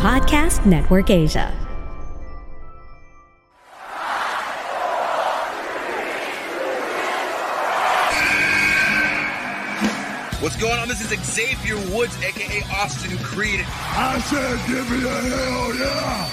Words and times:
Podcast 0.00 0.64
Network 0.64 1.10
Asia. 1.10 1.52
What's 10.40 10.56
going 10.56 10.78
on? 10.78 10.88
This 10.88 11.02
is 11.02 11.10
Xavier 11.22 11.76
Woods, 11.94 12.16
aka 12.22 12.62
Austin 12.76 13.18
Creed. 13.18 13.60
I 13.68 14.18
said, 14.20 14.58
give 14.66 14.90
me 14.90 15.06
a 15.06 15.12
hell 15.20 15.74
yeah! 15.74 16.24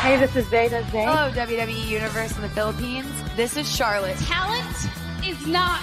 Hey, 0.00 0.16
this 0.16 0.34
is 0.34 0.46
Veda 0.46 0.82
Zane. 0.90 1.06
Hello, 1.06 1.30
WWE 1.32 1.86
Universe 1.86 2.34
in 2.34 2.40
the 2.40 2.48
Philippines. 2.48 3.12
This 3.36 3.58
is 3.58 3.70
Charlotte. 3.70 4.16
Talent 4.16 4.88
is 5.26 5.46
not 5.46 5.82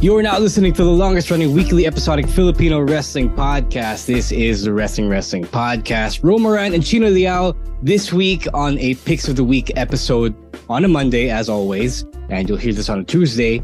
You 0.00 0.16
are 0.16 0.22
now 0.22 0.38
listening 0.38 0.72
to 0.74 0.84
the 0.84 0.90
longest 0.90 1.28
running 1.28 1.52
weekly 1.52 1.84
episodic 1.84 2.28
Filipino 2.28 2.78
wrestling 2.80 3.30
podcast. 3.30 4.06
This 4.06 4.30
is 4.30 4.62
the 4.62 4.72
Wrestling 4.72 5.08
Wrestling 5.08 5.42
Podcast. 5.44 6.20
Romaran 6.22 6.72
and 6.72 6.86
Chino 6.86 7.08
Liao 7.10 7.54
this 7.82 8.12
week 8.12 8.46
on 8.54 8.78
a 8.78 8.94
Picks 8.94 9.26
of 9.26 9.34
the 9.34 9.42
Week 9.42 9.72
episode 9.76 10.36
on 10.68 10.84
a 10.84 10.88
Monday, 10.88 11.30
as 11.30 11.48
always. 11.48 12.04
And 12.30 12.48
you'll 12.48 12.58
hear 12.58 12.72
this 12.72 12.88
on 12.88 13.00
a 13.00 13.04
Tuesday. 13.04 13.60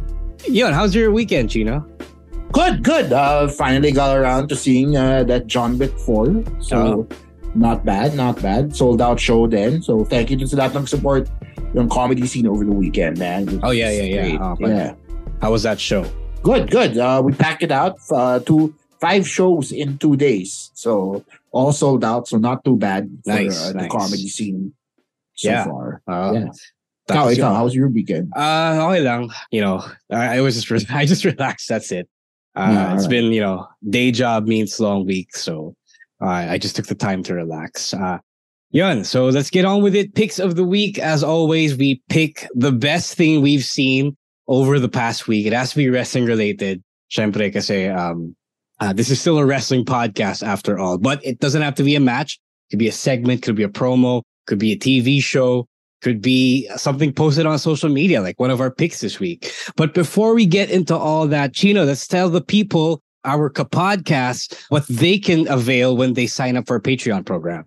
Yon, 0.48 0.72
how's 0.72 0.92
your 0.92 1.12
weekend, 1.12 1.50
Chino? 1.50 1.86
Good, 2.50 2.82
good. 2.82 3.12
Uh, 3.12 3.46
finally 3.46 3.92
got 3.92 4.16
around 4.16 4.48
to 4.48 4.56
seeing 4.56 4.96
uh, 4.96 5.22
that 5.24 5.46
John 5.46 5.78
Wick 5.78 5.96
4. 6.00 6.42
So, 6.60 6.76
Oh. 6.76 7.08
not 7.54 7.84
bad, 7.84 8.16
not 8.16 8.42
bad. 8.42 8.74
Sold 8.74 9.00
out 9.00 9.20
show 9.20 9.46
then. 9.46 9.80
So, 9.82 10.04
thank 10.04 10.30
you 10.30 10.36
to 10.38 10.48
sa 10.48 10.56
lahat 10.66 10.74
ng 10.82 10.86
support 10.86 11.30
yung 11.74 11.88
comedy 11.88 12.26
scene 12.26 12.48
over 12.48 12.64
the 12.64 12.72
weekend, 12.74 13.18
man. 13.18 13.60
Oh, 13.62 13.70
yeah, 13.70 13.90
yeah, 13.90 14.02
yeah. 14.26 14.38
Oh, 14.42 14.56
yeah. 14.58 14.94
How 15.40 15.52
was 15.52 15.62
that 15.62 15.78
show? 15.78 16.02
Good, 16.44 16.70
good. 16.70 16.98
Uh, 16.98 17.22
we 17.24 17.32
packed 17.32 17.62
it 17.62 17.72
out 17.72 17.96
uh, 18.12 18.38
to 18.40 18.74
five 19.00 19.26
shows 19.26 19.72
in 19.72 19.96
two 19.98 20.14
days. 20.16 20.70
So, 20.74 21.24
all 21.52 21.72
sold 21.72 22.04
out. 22.04 22.28
So, 22.28 22.36
not 22.36 22.64
too 22.64 22.76
bad 22.76 23.08
for 23.24 23.30
Nice, 23.32 23.70
uh, 23.70 23.72
the 23.72 23.88
comedy 23.88 24.28
scene 24.28 24.74
so 25.34 25.48
Yeah. 25.48 25.64
far. 25.64 26.02
Uh, 26.06 26.32
yeah. 26.34 26.40
Ikaw, 27.08 27.32
Tapos 27.32 27.36
ikaw, 27.36 27.54
how 27.56 27.64
was 27.64 27.74
your 27.74 27.88
weekend? 27.88 28.32
Uh, 28.36 28.76
okay 28.88 29.00
lang. 29.00 29.30
You 29.50 29.60
know, 29.60 29.84
I, 30.10 30.38
I 30.38 30.40
was 30.40 30.54
just 30.54 30.70
re- 30.70 30.86
I 30.90 31.04
just 31.06 31.24
relaxed. 31.24 31.68
That's 31.68 31.90
it. 31.92 32.08
Uh, 32.56 32.68
Yeah, 32.72 32.94
it's 32.94 33.04
alright. 33.04 33.10
been 33.10 33.32
you 33.32 33.40
know 33.40 33.66
day 33.90 34.10
job 34.12 34.46
means 34.46 34.78
long 34.80 35.04
week, 35.04 35.36
so 35.36 35.74
uh, 36.22 36.28
I 36.48 36.56
just 36.58 36.76
took 36.76 36.86
the 36.86 36.94
time 36.94 37.22
to 37.24 37.34
relax. 37.34 37.92
Uh, 37.92 38.18
yun. 38.70 39.04
So 39.04 39.28
let's 39.28 39.50
get 39.50 39.64
on 39.64 39.82
with 39.82 39.94
it. 39.94 40.14
Picks 40.14 40.38
of 40.38 40.56
the 40.56 40.64
week, 40.64 40.98
as 40.98 41.22
always, 41.24 41.76
we 41.76 42.00
pick 42.08 42.48
the 42.54 42.72
best 42.72 43.16
thing 43.16 43.42
we've 43.42 43.64
seen 43.64 44.16
over 44.48 44.78
the 44.78 44.88
past 44.88 45.28
week. 45.28 45.46
It 45.46 45.52
has 45.52 45.70
to 45.70 45.76
be 45.76 45.88
wrestling 45.88 46.24
related. 46.24 46.82
Syempre 47.10 47.52
kasi 47.52 47.86
um, 47.86 48.34
uh, 48.80 48.92
this 48.92 49.10
is 49.10 49.20
still 49.20 49.38
a 49.38 49.46
wrestling 49.46 49.84
podcast 49.84 50.46
after 50.46 50.78
all, 50.78 50.98
but 50.98 51.24
it 51.24 51.38
doesn't 51.38 51.62
have 51.62 51.74
to 51.76 51.82
be 51.82 51.94
a 51.94 52.00
match. 52.00 52.38
It 52.68 52.72
could 52.72 52.78
be 52.78 52.88
a 52.88 52.92
segment, 52.92 53.42
could 53.42 53.56
be 53.56 53.62
a 53.62 53.68
promo, 53.68 54.22
could 54.46 54.58
be 54.58 54.72
a 54.72 54.76
TV 54.76 55.22
show, 55.22 55.66
could 56.02 56.20
be 56.20 56.68
something 56.76 57.12
posted 57.12 57.46
on 57.46 57.58
social 57.58 57.88
media, 57.88 58.20
like 58.20 58.38
one 58.40 58.50
of 58.50 58.60
our 58.60 58.70
picks 58.70 59.00
this 59.00 59.20
week. 59.20 59.52
But 59.76 59.94
before 59.94 60.34
we 60.34 60.44
get 60.46 60.70
into 60.70 60.96
all 60.96 61.26
that, 61.28 61.54
Chino, 61.54 61.84
let's 61.84 62.06
tell 62.06 62.28
the 62.28 62.42
people, 62.42 63.00
our 63.24 63.48
podcast, 63.50 64.54
what 64.68 64.86
they 64.88 65.18
can 65.18 65.48
avail 65.48 65.96
when 65.96 66.14
they 66.14 66.26
sign 66.26 66.56
up 66.56 66.66
for 66.66 66.76
a 66.76 66.82
Patreon 66.82 67.24
program. 67.24 67.64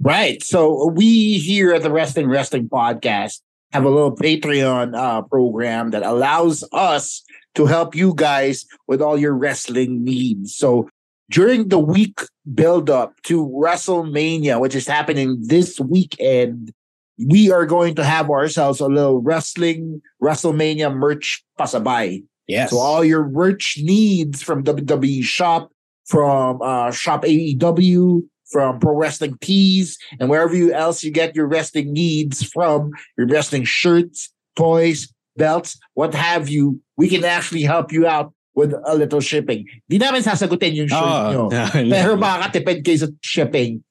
Right. 0.00 0.42
So 0.42 0.88
we 0.94 1.38
here 1.38 1.72
at 1.72 1.82
the 1.82 1.90
Wrestling 1.90 2.28
Wrestling 2.28 2.68
Podcast 2.68 3.40
have 3.74 3.84
a 3.84 3.90
little 3.90 4.14
Patreon 4.14 4.96
uh, 4.96 5.22
program 5.22 5.90
that 5.90 6.04
allows 6.04 6.62
us 6.72 7.24
to 7.56 7.66
help 7.66 7.96
you 7.96 8.14
guys 8.14 8.66
with 8.86 9.02
all 9.02 9.18
your 9.18 9.34
wrestling 9.34 10.04
needs. 10.04 10.54
So 10.54 10.88
during 11.28 11.68
the 11.68 11.80
week 11.80 12.20
build 12.54 12.88
up 12.88 13.20
to 13.24 13.48
WrestleMania, 13.48 14.60
which 14.60 14.76
is 14.76 14.86
happening 14.86 15.38
this 15.40 15.80
weekend, 15.80 16.72
we 17.18 17.50
are 17.50 17.66
going 17.66 17.96
to 17.96 18.04
have 18.04 18.30
ourselves 18.30 18.78
a 18.78 18.86
little 18.86 19.20
wrestling 19.20 20.00
WrestleMania 20.22 20.94
merch 20.94 21.42
pasabay. 21.58 22.22
Yes. 22.46 22.70
So 22.70 22.78
all 22.78 23.04
your 23.04 23.28
merch 23.28 23.78
needs 23.82 24.40
from 24.40 24.62
WWE 24.62 25.24
Shop, 25.24 25.72
from 26.06 26.62
uh, 26.62 26.92
Shop 26.92 27.24
AEW, 27.24 28.22
from 28.50 28.78
Pro 28.78 28.94
Wrestling 28.94 29.36
Tees, 29.40 29.98
and 30.20 30.28
wherever 30.28 30.54
you 30.54 30.72
else 30.72 31.02
you 31.02 31.10
get 31.10 31.34
your 31.34 31.46
wrestling 31.46 31.92
needs 31.92 32.42
from, 32.42 32.90
your 33.16 33.26
wrestling 33.26 33.64
shirts, 33.64 34.30
toys, 34.56 35.12
belts, 35.36 35.78
what 35.94 36.14
have 36.14 36.48
you, 36.48 36.80
we 36.96 37.08
can 37.08 37.24
actually 37.24 37.62
help 37.62 37.92
you 37.92 38.06
out 38.06 38.32
with 38.54 38.72
a 38.86 38.94
little 38.94 39.20
shipping. 39.20 39.66
Di 39.90 39.98
namin 39.98 40.22
sasagutin 40.22 40.74
yung 40.74 40.88
shirt 40.88 41.02
Oh, 41.02 41.30
nyo. 41.30 41.48
no, 41.82 41.90
Pero 41.90 42.14
no. 42.14 42.22
makakatipid 42.22 42.84
kayo 42.86 42.98
sa 43.02 43.08
shipping 43.20 43.82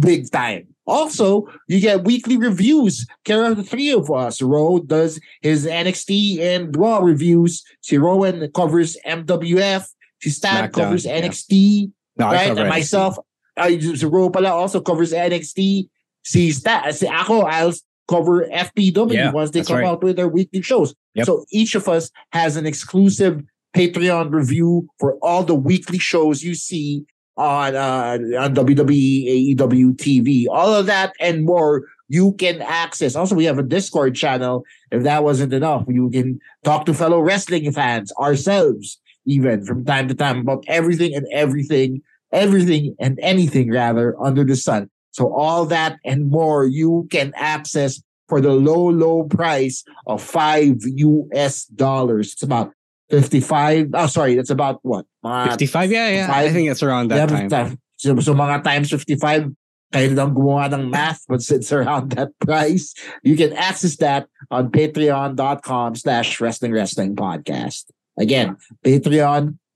big 0.00 0.30
time. 0.30 0.66
Also, 0.86 1.46
you 1.68 1.80
get 1.80 2.04
weekly 2.04 2.36
reviews. 2.36 3.06
Care 3.24 3.44
of 3.44 3.56
the 3.58 3.62
three 3.62 3.92
of 3.92 4.10
us. 4.10 4.40
Ro 4.40 4.78
does 4.80 5.20
his 5.42 5.66
NXT 5.66 6.40
and 6.40 6.74
Raw 6.74 6.98
reviews. 6.98 7.62
Si 7.82 7.96
Rowen 7.98 8.48
covers 8.54 8.96
MWF. 9.06 9.84
Si 10.22 10.30
Stan 10.30 10.64
SmackDown, 10.64 10.72
covers 10.72 11.04
yeah. 11.04 11.20
NXT. 11.20 11.92
No, 12.16 12.26
right? 12.32 12.48
And 12.50 12.58
NXT. 12.58 12.68
myself, 12.68 13.18
I, 13.58 13.78
si 13.78 14.06
Ro 14.06 14.30
pala 14.30 14.50
also 14.50 14.80
covers 14.80 15.12
NXT. 15.12 15.88
Si 16.24 16.50
Stan, 16.52 16.92
si 16.92 17.06
ako, 17.06 17.42
I'll 17.42 17.72
cover 18.08 18.46
FPW 18.46 19.12
Yeah, 19.12 19.30
once 19.30 19.50
they 19.50 19.62
come 19.62 19.78
right. 19.78 19.86
out 19.86 20.02
with 20.02 20.16
their 20.16 20.28
weekly 20.28 20.62
shows. 20.62 20.94
Yep. 21.14 21.26
So 21.26 21.44
each 21.50 21.74
of 21.74 21.88
us 21.88 22.10
has 22.32 22.56
an 22.56 22.66
exclusive 22.66 23.42
Patreon 23.76 24.32
review 24.32 24.88
for 24.98 25.14
all 25.22 25.44
the 25.44 25.54
weekly 25.54 25.98
shows 25.98 26.42
you 26.42 26.54
see 26.54 27.04
on 27.36 27.76
uh, 27.76 28.18
on 28.40 28.54
WWE, 28.54 29.56
AEW 29.56 29.94
TV. 29.96 30.46
All 30.50 30.74
of 30.74 30.86
that 30.86 31.12
and 31.20 31.44
more 31.44 31.84
you 32.08 32.32
can 32.32 32.62
access. 32.62 33.14
Also, 33.14 33.34
we 33.34 33.44
have 33.44 33.58
a 33.58 33.62
Discord 33.62 34.16
channel. 34.16 34.64
If 34.90 35.02
that 35.04 35.22
wasn't 35.22 35.52
enough, 35.52 35.84
you 35.88 36.10
can 36.10 36.40
talk 36.64 36.86
to 36.86 36.94
fellow 36.94 37.20
wrestling 37.20 37.70
fans, 37.70 38.12
ourselves, 38.18 38.98
even 39.26 39.64
from 39.64 39.84
time 39.84 40.08
to 40.08 40.14
time 40.14 40.40
about 40.40 40.64
everything 40.66 41.14
and 41.14 41.26
everything, 41.32 42.02
everything 42.32 42.94
and 42.98 43.18
anything 43.22 43.70
rather 43.72 44.14
under 44.20 44.44
the 44.44 44.56
sun. 44.56 44.90
So 45.10 45.32
all 45.32 45.64
that 45.66 45.98
and 46.04 46.30
more 46.30 46.66
you 46.66 47.08
can 47.10 47.32
access 47.36 48.02
for 48.28 48.40
the 48.40 48.52
low, 48.52 48.90
low 48.90 49.24
price 49.24 49.84
of 50.06 50.22
five 50.22 50.76
US 50.84 51.64
dollars. 51.64 52.34
It's 52.34 52.42
about 52.42 52.72
55. 53.10 53.90
Oh, 53.94 54.06
sorry. 54.06 54.34
That's 54.36 54.50
about 54.50 54.80
what? 54.82 55.06
Mga 55.24 55.50
55? 55.50 55.90
Yeah, 55.90 56.08
yeah. 56.08 56.28
I 56.30 56.50
think 56.50 56.68
it's 56.70 56.82
around 56.82 57.08
that 57.08 57.30
Yeah, 57.30 57.48
time. 57.48 57.78
So, 57.96 58.20
so 58.20 58.34
mga 58.34 58.62
times 58.62 58.90
55, 58.90 59.48
kayo 59.92 60.14
lang 60.14 60.34
gumawa 60.36 60.68
ng 60.72 60.90
math, 60.90 61.24
but 61.26 61.40
it's 61.40 61.72
around 61.72 62.12
that 62.12 62.28
price. 62.40 62.92
You 63.24 63.36
can 63.36 63.52
access 63.54 63.96
that 63.96 64.28
on 64.50 64.70
patreon.com 64.70 65.96
slash 65.96 66.40
wrestling 66.40 66.72
wrestling 66.72 67.16
podcast. 67.16 67.88
Again, 68.20 68.56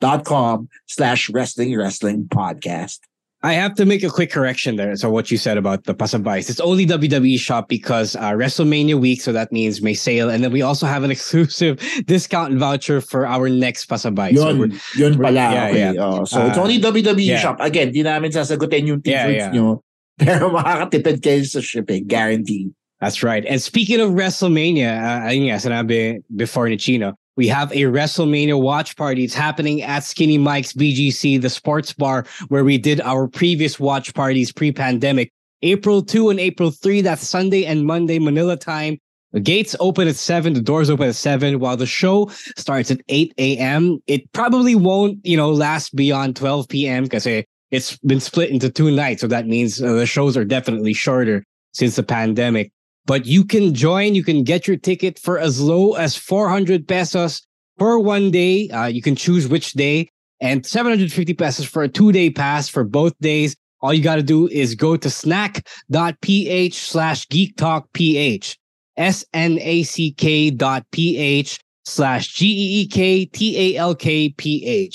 patreon.com 0.02 0.68
slash 0.86 1.30
wrestling 1.30 1.76
wrestling 1.76 2.26
podcast. 2.26 3.00
I 3.44 3.54
have 3.54 3.74
to 3.74 3.84
make 3.84 4.04
a 4.04 4.08
quick 4.08 4.30
correction 4.30 4.76
there. 4.76 4.94
So 4.94 5.10
what 5.10 5.32
you 5.32 5.36
said 5.36 5.58
about 5.58 5.82
the 5.82 5.96
pasabais, 5.96 6.48
it's 6.48 6.60
only 6.60 6.86
WWE 6.86 7.40
shop 7.40 7.68
because 7.68 8.14
uh, 8.14 8.30
WrestleMania 8.38 8.94
week, 8.94 9.20
so 9.20 9.32
that 9.32 9.50
means 9.50 9.82
may 9.82 9.94
sale, 9.94 10.30
and 10.30 10.44
then 10.44 10.52
we 10.52 10.62
also 10.62 10.86
have 10.86 11.02
an 11.02 11.10
exclusive 11.16 11.82
discount 12.06 12.54
voucher 12.54 13.00
for 13.00 13.26
our 13.26 13.48
next 13.48 13.88
pasabay. 13.88 14.30
Yun, 14.30 14.70
so 14.78 14.78
yun 14.96 15.18
pala. 15.18 15.32
yeah, 15.32 15.66
okay. 15.66 15.94
yeah. 15.94 16.04
Oh, 16.04 16.24
so 16.24 16.46
it's 16.46 16.56
Uh, 16.56 16.62
only 16.62 16.78
WWE 16.78 17.26
yeah. 17.26 17.38
shop. 17.38 17.58
Again, 17.58 17.90
di 17.90 18.02
namin 18.04 18.30
sasagutin 18.30 18.86
yung 18.86 19.02
Yeah, 19.04 19.26
t-shirts 19.26 19.42
yeah. 19.42 19.50
nyo. 19.50 19.82
Pero 20.22 20.50
makakatipid 20.54 21.18
kayo 21.18 21.42
sa 21.42 21.58
shipping. 21.58 22.06
Guaranteed. 22.06 22.70
That's 23.00 23.24
right. 23.24 23.42
And 23.44 23.60
speaking 23.60 23.98
of 23.98 24.14
WrestleMania, 24.14 25.02
uh, 25.02 25.26
ayun 25.26 25.50
nga, 25.50 25.58
sinabi 25.58 26.22
before 26.30 26.70
ni 26.70 26.78
Chino, 26.78 27.18
we 27.36 27.48
have 27.48 27.72
a 27.72 27.82
WrestleMania 27.82 28.60
watch 28.60 28.96
party. 28.96 29.24
It's 29.24 29.34
happening 29.34 29.82
at 29.82 30.04
Skinny 30.04 30.38
Mike's 30.38 30.72
BGC, 30.72 31.40
the 31.40 31.50
sports 31.50 31.92
bar 31.92 32.26
where 32.48 32.64
we 32.64 32.78
did 32.78 33.00
our 33.00 33.26
previous 33.28 33.80
watch 33.80 34.14
parties 34.14 34.52
pre-pandemic. 34.52 35.30
April 35.62 36.02
2 36.02 36.30
and 36.30 36.40
April 36.40 36.70
3, 36.70 37.02
that's 37.02 37.26
Sunday 37.26 37.64
and 37.64 37.86
Monday, 37.86 38.18
Manila 38.18 38.56
time. 38.56 38.98
The 39.30 39.40
gates 39.40 39.74
open 39.80 40.08
at 40.08 40.16
7, 40.16 40.52
the 40.52 40.60
doors 40.60 40.90
open 40.90 41.08
at 41.08 41.14
7, 41.14 41.58
while 41.58 41.76
the 41.76 41.86
show 41.86 42.26
starts 42.56 42.90
at 42.90 43.00
8 43.08 43.32
a.m. 43.38 43.98
It 44.06 44.30
probably 44.32 44.74
won't, 44.74 45.24
you 45.24 45.36
know, 45.36 45.50
last 45.50 45.96
beyond 45.96 46.36
12 46.36 46.68
p.m. 46.68 47.04
because 47.04 47.26
it's 47.70 47.96
been 47.98 48.20
split 48.20 48.50
into 48.50 48.68
two 48.68 48.90
nights. 48.90 49.22
So 49.22 49.28
that 49.28 49.46
means 49.46 49.80
uh, 49.80 49.94
the 49.94 50.04
shows 50.04 50.36
are 50.36 50.44
definitely 50.44 50.92
shorter 50.92 51.44
since 51.72 51.96
the 51.96 52.02
pandemic 52.02 52.72
but 53.06 53.24
you 53.26 53.44
can 53.44 53.74
join. 53.74 54.14
You 54.14 54.24
can 54.24 54.44
get 54.44 54.66
your 54.66 54.76
ticket 54.76 55.18
for 55.18 55.38
as 55.38 55.60
low 55.60 55.94
as 55.94 56.16
400 56.16 56.86
pesos 56.86 57.42
for 57.78 57.98
one 57.98 58.30
day. 58.30 58.68
Uh, 58.68 58.84
you 58.86 59.00
can 59.02 59.16
choose 59.16 59.48
which 59.48 59.72
day 59.72 60.10
and 60.40 60.66
750 60.66 61.34
pesos 61.34 61.66
for 61.66 61.82
a 61.82 61.88
two 61.88 62.12
day 62.12 62.30
pass 62.30 62.68
for 62.68 62.84
both 62.84 63.14
days. 63.20 63.56
All 63.80 63.94
you 63.94 64.02
got 64.02 64.16
to 64.16 64.22
do 64.22 64.48
is 64.48 64.74
go 64.74 64.96
to 64.96 65.08
snack.ph 65.10 66.74
slash 66.74 67.28
geek 67.28 67.56
talk 67.56 67.86
ph, 67.92 68.58
S-N-A-C-K 68.96 70.50
dot 70.50 70.84
ph 70.92 71.60
slash 71.84 72.32
G-E-E-K-T-A-L-K-P-H. 72.34 73.00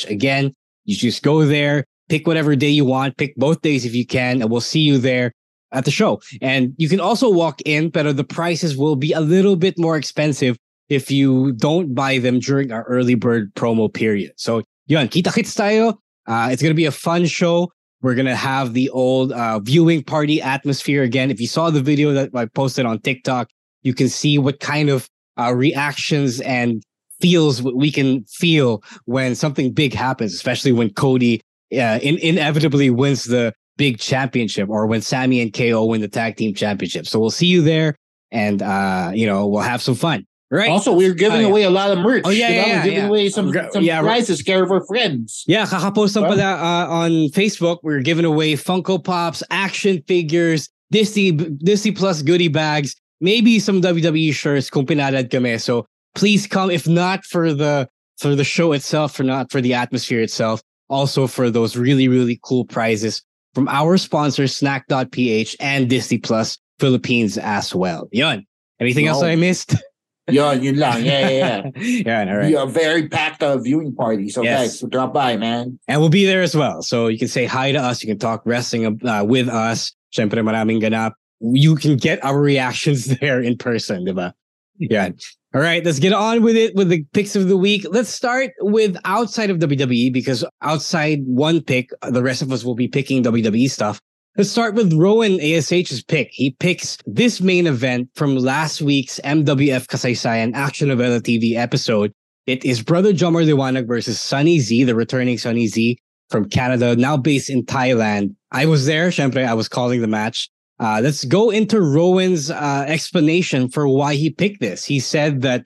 Again, 0.05 0.53
you 0.85 0.95
just 0.95 1.21
go 1.21 1.45
there, 1.45 1.83
pick 2.07 2.25
whatever 2.25 2.55
day 2.55 2.69
you 2.69 2.85
want, 2.85 3.17
pick 3.17 3.35
both 3.35 3.61
days 3.61 3.83
if 3.83 3.93
you 3.93 4.05
can, 4.05 4.41
and 4.41 4.49
we'll 4.49 4.61
see 4.61 4.79
you 4.79 4.97
there 4.97 5.33
at 5.71 5.85
the 5.85 5.91
show. 5.91 6.21
And 6.41 6.73
you 6.77 6.89
can 6.89 6.99
also 6.99 7.29
walk 7.29 7.61
in, 7.65 7.89
but 7.89 8.15
the 8.15 8.23
prices 8.23 8.77
will 8.77 8.95
be 8.95 9.11
a 9.11 9.19
little 9.21 9.55
bit 9.55 9.77
more 9.77 9.97
expensive 9.97 10.57
if 10.89 11.11
you 11.11 11.51
don't 11.53 11.93
buy 11.93 12.17
them 12.17 12.39
during 12.39 12.71
our 12.71 12.83
early 12.83 13.15
bird 13.15 13.53
promo 13.55 13.93
period. 13.93 14.31
So, 14.37 14.63
yun, 14.87 15.09
kita 15.09 15.33
kits 15.33 15.53
tayo. 15.53 15.97
Uh, 16.25 16.49
it's 16.51 16.61
going 16.61 16.71
to 16.71 16.75
be 16.75 16.85
a 16.85 16.91
fun 16.91 17.25
show. 17.25 17.71
We're 18.01 18.15
going 18.15 18.27
to 18.27 18.35
have 18.35 18.73
the 18.73 18.89
old 18.89 19.31
uh, 19.31 19.59
viewing 19.59 20.03
party 20.03 20.41
atmosphere 20.41 21.03
again. 21.03 21.31
If 21.31 21.41
you 21.41 21.47
saw 21.47 21.69
the 21.69 21.81
video 21.81 22.13
that 22.13 22.29
I 22.33 22.45
posted 22.45 22.85
on 22.85 22.99
TikTok, 22.99 23.49
you 23.81 23.93
can 23.93 24.07
see 24.07 24.37
what 24.37 24.59
kind 24.59 24.89
of 24.89 25.09
uh, 25.39 25.53
reactions 25.53 26.39
and 26.41 26.83
feels 27.19 27.61
we 27.63 27.91
can 27.91 28.23
feel 28.25 28.83
when 29.05 29.35
something 29.35 29.73
big 29.73 29.93
happens, 29.93 30.33
especially 30.33 30.71
when 30.71 30.91
Cody 30.91 31.41
uh, 31.73 31.99
in- 32.01 32.19
inevitably 32.19 32.89
wins 32.89 33.25
the 33.25 33.53
big 33.77 33.99
championship 33.99 34.69
or 34.69 34.85
when 34.87 35.01
Sammy 35.01 35.39
and 35.41 35.53
KO 35.53 35.85
win 35.85 36.01
the 36.01 36.07
tag 36.07 36.35
team 36.35 36.53
championship. 36.53 37.07
So 37.07 37.19
we'll 37.19 37.29
see 37.31 37.47
you 37.47 37.61
there 37.61 37.95
and 38.31 38.61
uh, 38.61 39.11
you 39.13 39.25
know, 39.25 39.47
we'll 39.47 39.61
have 39.61 39.81
some 39.81 39.95
fun. 39.95 40.25
Right. 40.49 40.69
Also, 40.69 40.93
we're 40.93 41.13
giving 41.13 41.39
Oh, 41.39 41.41
yeah. 41.41 41.47
away 41.47 41.63
a 41.63 41.69
lot 41.69 41.91
of 41.91 41.97
merch. 41.99 42.21
Oh, 42.25 42.29
yeah, 42.29 42.47
yeah, 42.49 42.65
yeah, 42.67 42.83
giving 42.85 42.99
yeah. 42.99 43.07
away 43.07 43.29
some, 43.29 43.53
some 43.73 43.83
yeah, 43.83 43.99
prizes, 43.99 44.41
care 44.41 44.63
of 44.63 44.71
our 44.71 44.85
friends. 44.85 45.43
Yeah, 45.45 45.65
Huh? 45.65 45.91
pala 45.91 46.07
uh, 46.07 46.87
on 46.89 47.11
Facebook. 47.35 47.79
We're 47.83 47.99
giving 48.01 48.23
away 48.23 48.53
Funko 48.53 49.03
Pops, 49.03 49.43
action 49.51 50.01
figures, 50.07 50.69
Disney 50.89 51.31
Disney 51.31 51.91
Plus 51.91 52.21
goodie 52.21 52.47
bags, 52.47 52.95
maybe 53.19 53.59
some 53.59 53.81
WWE 53.81 54.33
shirts 54.33 54.69
kung 54.69 54.85
pinalad 54.85 55.29
kami. 55.29 55.57
So 55.57 55.85
please 56.15 56.47
come. 56.47 56.71
If 56.71 56.87
not 56.87 57.25
for 57.25 57.53
the 57.53 57.89
for 58.17 58.33
the 58.33 58.45
show 58.45 58.71
itself, 58.71 59.13
for 59.15 59.23
not 59.23 59.51
for 59.51 59.59
the 59.59 59.73
atmosphere 59.73 60.21
itself, 60.21 60.61
also 60.87 61.27
for 61.27 61.49
those 61.49 61.75
really 61.75 62.07
really 62.07 62.39
cool 62.41 62.63
prizes 62.63 63.21
from 63.57 63.67
our 63.69 63.97
sponsors 63.97 64.55
Snack.ph 64.55 65.55
and 65.59 65.89
Disney 65.89 66.19
Plus 66.19 66.59
Philippines 66.79 67.39
as 67.39 67.73
well. 67.73 68.07
Yun. 68.11 68.45
Anything 68.79 69.07
else 69.07 69.23
I 69.23 69.35
missed? 69.35 69.73
Yun, 70.29 70.61
yun 70.61 70.75
lang. 70.75 71.03
Yeah, 71.03 71.29
yeah, 71.29 71.71
yeah. 71.73 71.81
yeah, 72.05 72.29
all 72.29 72.37
right. 72.37 72.47
We 72.49 72.55
are 72.55 72.67
very 72.67 73.07
packed 73.07 73.41
uh, 73.41 73.57
viewing 73.57 73.95
party. 73.95 74.29
So 74.29 74.43
Yes. 74.43 74.59
guys, 74.59 74.79
so 74.79 74.87
drop 74.87 75.11
by, 75.11 75.37
man. 75.37 75.79
And 75.87 75.99
we'll 76.01 76.11
be 76.11 76.25
there 76.25 76.43
as 76.43 76.53
well. 76.53 76.83
So 76.83 77.07
you 77.07 77.17
can 77.17 77.29
say 77.29 77.45
hi 77.45 77.71
to 77.71 77.79
us. 77.79 78.03
You 78.03 78.09
can 78.09 78.19
talk 78.19 78.43
wrestling 78.45 78.85
uh, 79.07 79.23
with 79.23 79.47
us. 79.49 79.93
Siyempre 80.13 80.43
maraming 80.43 80.79
ganap. 80.79 81.13
You 81.39 81.77
can 81.77 81.97
get 81.97 82.23
our 82.23 82.39
reactions 82.39 83.05
there 83.21 83.41
in 83.41 83.57
person, 83.57 84.05
diba? 84.05 84.33
Yeah. 84.77 85.09
All 85.57 85.63
right, 85.63 85.83
let's 85.83 85.97
get 85.97 86.13
on 86.13 86.43
with 86.43 86.55
it 86.55 86.75
with 86.75 86.89
the 86.89 87.03
picks 87.13 87.35
of 87.35 87.47
the 87.47 87.57
week. 87.57 87.83
Let's 87.89 88.09
start 88.09 88.51
with 88.59 88.95
outside 89.05 89.49
of 89.49 89.57
WWE 89.57 90.13
because 90.13 90.45
outside 90.61 91.23
one 91.25 91.61
pick, 91.61 91.89
the 92.07 92.21
rest 92.21 92.43
of 92.43 92.51
us 92.51 92.63
will 92.63 92.75
be 92.75 92.87
picking 92.87 93.23
WWE 93.23 93.67
stuff. 93.67 93.99
Let's 94.37 94.51
start 94.51 94.75
with 94.75 94.93
Rowen 94.93 95.39
ASH's 95.39 96.03
pick. 96.03 96.29
He 96.31 96.51
picks 96.51 96.99
this 97.07 97.41
main 97.41 97.65
event 97.65 98.09
from 98.13 98.35
last 98.35 98.83
week's 98.83 99.19
MWF 99.21 99.87
Kasaysayan 99.87 100.53
Action 100.53 100.89
Novela 100.89 101.21
TV 101.21 101.55
episode. 101.55 102.13
It 102.45 102.63
is 102.63 102.83
Brother 102.83 103.11
Jomar 103.11 103.43
Liwanag 103.43 103.87
versus 103.87 104.19
Sunny 104.19 104.59
Z, 104.59 104.83
the 104.83 104.93
returning 104.93 105.39
Sunny 105.39 105.65
Z 105.65 105.97
from 106.29 106.47
Canada, 106.49 106.95
now 106.95 107.17
based 107.17 107.49
in 107.49 107.65
Thailand. 107.65 108.35
I 108.51 108.67
was 108.67 108.85
there, 108.85 109.09
syempre, 109.09 109.43
I 109.43 109.55
was 109.55 109.67
calling 109.67 110.01
the 110.01 110.07
match. 110.07 110.51
Uh, 110.79 110.99
let's 111.03 111.25
go 111.25 111.49
into 111.49 111.81
Rowen's 111.81 112.51
uh, 112.51 112.85
explanation 112.87 113.69
for 113.69 113.87
why 113.87 114.15
he 114.15 114.29
picked 114.29 114.61
this. 114.61 114.85
He 114.85 114.99
said 114.99 115.41
that 115.41 115.65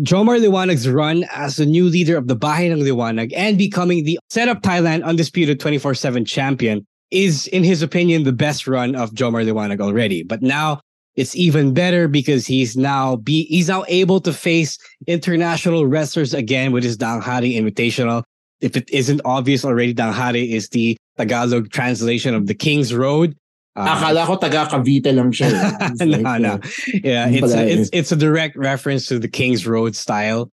Jomar 0.00 0.40
Liwanag's 0.40 0.88
run 0.88 1.24
as 1.34 1.56
the 1.56 1.66
new 1.66 1.84
leader 1.84 2.16
of 2.16 2.28
the 2.28 2.36
Bahay 2.36 2.70
ng 2.70 2.78
Liwanag 2.78 3.32
and 3.36 3.58
becoming 3.58 4.04
the 4.04 4.18
set 4.30 4.48
up 4.48 4.62
Thailand 4.62 5.04
undisputed 5.04 5.60
24-7 5.60 6.26
champion 6.26 6.86
is, 7.10 7.46
in 7.48 7.64
his 7.64 7.82
opinion, 7.82 8.22
the 8.22 8.32
best 8.32 8.66
run 8.66 8.94
of 8.94 9.10
Jomar 9.10 9.44
Liwanag 9.44 9.80
already. 9.80 10.22
But 10.22 10.40
now 10.40 10.80
it's 11.16 11.34
even 11.34 11.74
better 11.74 12.06
because 12.06 12.46
he's 12.46 12.76
now 12.76 13.16
be 13.16 13.44
he's 13.46 13.68
now 13.68 13.84
able 13.88 14.20
to 14.20 14.32
face 14.32 14.78
international 15.08 15.84
wrestlers 15.84 16.32
again 16.32 16.70
with 16.70 16.84
his 16.84 16.96
Danghari 16.96 17.56
Invitational. 17.56 18.22
If 18.60 18.76
it 18.76 18.88
isn't 18.90 19.20
obvious 19.24 19.64
already, 19.64 19.94
Danghari 19.94 20.52
is 20.52 20.68
the 20.68 20.96
Tagalog 21.16 21.70
translation 21.70 22.34
of 22.34 22.46
the 22.46 22.54
King's 22.54 22.94
Road. 22.94 23.36
Uh, 23.76 23.86
Akala 23.96 24.26
ko 24.26 24.36
taga 24.36 24.66
Cavite 24.68 25.14
lang 25.14 25.30
siya. 25.30 25.48
eh. 25.52 25.88
It's 25.92 26.00
no, 26.00 26.18
like, 26.18 26.40
no. 26.40 26.52
uh, 26.54 26.58
Yeah, 27.04 27.28
it's 27.28 27.52
a, 27.54 27.66
it's 27.68 27.90
it's 27.92 28.12
a 28.12 28.16
direct 28.16 28.56
reference 28.56 29.06
to 29.06 29.18
the 29.18 29.28
King's 29.28 29.66
Road 29.66 29.94
style. 29.94 30.50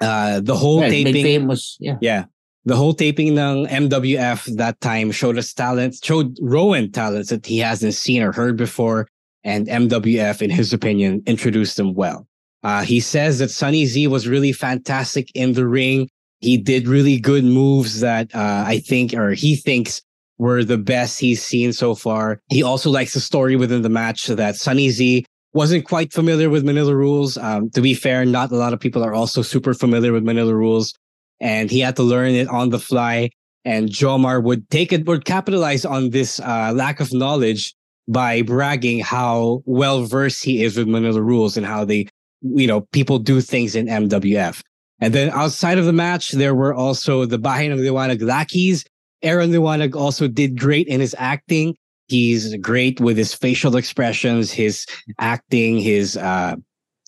Uh, 0.00 0.40
the 0.40 0.54
whole 0.54 0.82
yeah, 0.82 0.88
taping, 0.90 1.24
famous. 1.24 1.76
Yeah. 1.80 1.96
yeah, 2.02 2.24
the 2.66 2.76
whole 2.76 2.92
taping 2.92 3.28
ng 3.38 3.66
MWF 3.66 4.44
that 4.56 4.78
time 4.82 5.10
showed 5.10 5.38
us 5.38 5.54
talents, 5.54 6.00
showed 6.04 6.36
Rowen 6.36 6.92
talents 6.92 7.30
that 7.30 7.46
he 7.46 7.58
hasn't 7.58 7.94
seen 7.94 8.22
or 8.22 8.32
heard 8.32 8.58
before, 8.58 9.08
and 9.42 9.66
MWF, 9.66 10.42
in 10.42 10.50
his 10.50 10.74
opinion, 10.74 11.22
introduced 11.26 11.78
them 11.78 11.94
well. 11.94 12.26
Uh, 12.62 12.82
he 12.82 13.00
says 13.00 13.38
that 13.38 13.48
Sunny 13.50 13.86
Z 13.86 14.06
was 14.08 14.28
really 14.28 14.52
fantastic 14.52 15.30
in 15.34 15.54
the 15.54 15.66
ring. 15.66 16.10
He 16.40 16.58
did 16.58 16.88
really 16.88 17.18
good 17.18 17.44
moves 17.44 18.00
that 18.00 18.34
uh, 18.34 18.64
I 18.66 18.80
think, 18.80 19.14
or 19.14 19.30
he 19.32 19.56
thinks, 19.56 20.02
were 20.38 20.64
the 20.64 20.78
best 20.78 21.18
he's 21.20 21.42
seen 21.42 21.72
so 21.72 21.94
far. 21.94 22.40
He 22.48 22.62
also 22.62 22.90
likes 22.90 23.14
the 23.14 23.20
story 23.20 23.56
within 23.56 23.82
the 23.82 23.88
match 23.88 24.26
that 24.26 24.56
Sunny 24.56 24.90
Z 24.90 25.24
wasn't 25.52 25.86
quite 25.86 26.12
familiar 26.12 26.50
with 26.50 26.64
Manila 26.64 26.94
rules. 26.94 27.38
Um, 27.38 27.70
to 27.70 27.80
be 27.80 27.94
fair, 27.94 28.24
not 28.24 28.52
a 28.52 28.56
lot 28.56 28.72
of 28.72 28.80
people 28.80 29.02
are 29.02 29.14
also 29.14 29.42
super 29.42 29.72
familiar 29.72 30.12
with 30.12 30.22
Manila 30.22 30.54
rules, 30.54 30.94
and 31.40 31.70
he 31.70 31.80
had 31.80 31.96
to 31.96 32.02
learn 32.02 32.32
it 32.32 32.48
on 32.48 32.70
the 32.70 32.78
fly. 32.78 33.30
And 33.64 33.88
Jomar 33.88 34.42
would 34.42 34.68
take 34.70 34.92
it, 34.92 35.06
would 35.06 35.24
capitalize 35.24 35.84
on 35.84 36.10
this 36.10 36.38
uh, 36.40 36.72
lack 36.74 37.00
of 37.00 37.12
knowledge 37.12 37.74
by 38.06 38.42
bragging 38.42 39.00
how 39.00 39.62
well 39.64 40.04
versed 40.04 40.44
he 40.44 40.62
is 40.62 40.76
with 40.76 40.86
Manila 40.86 41.20
rules 41.20 41.56
and 41.56 41.66
how 41.66 41.84
they, 41.84 42.06
you 42.42 42.66
know, 42.66 42.82
people 42.92 43.18
do 43.18 43.40
things 43.40 43.74
in 43.74 43.86
MWF. 43.86 44.62
And 45.00 45.12
then 45.12 45.30
outside 45.30 45.78
of 45.78 45.84
the 45.84 45.92
match, 45.92 46.30
there 46.30 46.54
were 46.54 46.74
also 46.74 47.26
the 47.26 47.38
Bahay 47.38 47.70
ng 47.70 47.78
Liwanag 47.78 48.22
lackeys. 48.22 48.84
Aaron 49.26 49.50
Liwanag 49.50 49.96
also 49.96 50.28
did 50.28 50.58
great 50.58 50.86
in 50.86 51.00
his 51.00 51.14
acting. 51.18 51.76
He's 52.06 52.56
great 52.58 53.00
with 53.00 53.16
his 53.16 53.34
facial 53.34 53.76
expressions, 53.76 54.52
his 54.52 54.86
acting, 55.18 55.78
his 55.78 56.16
uh, 56.16 56.54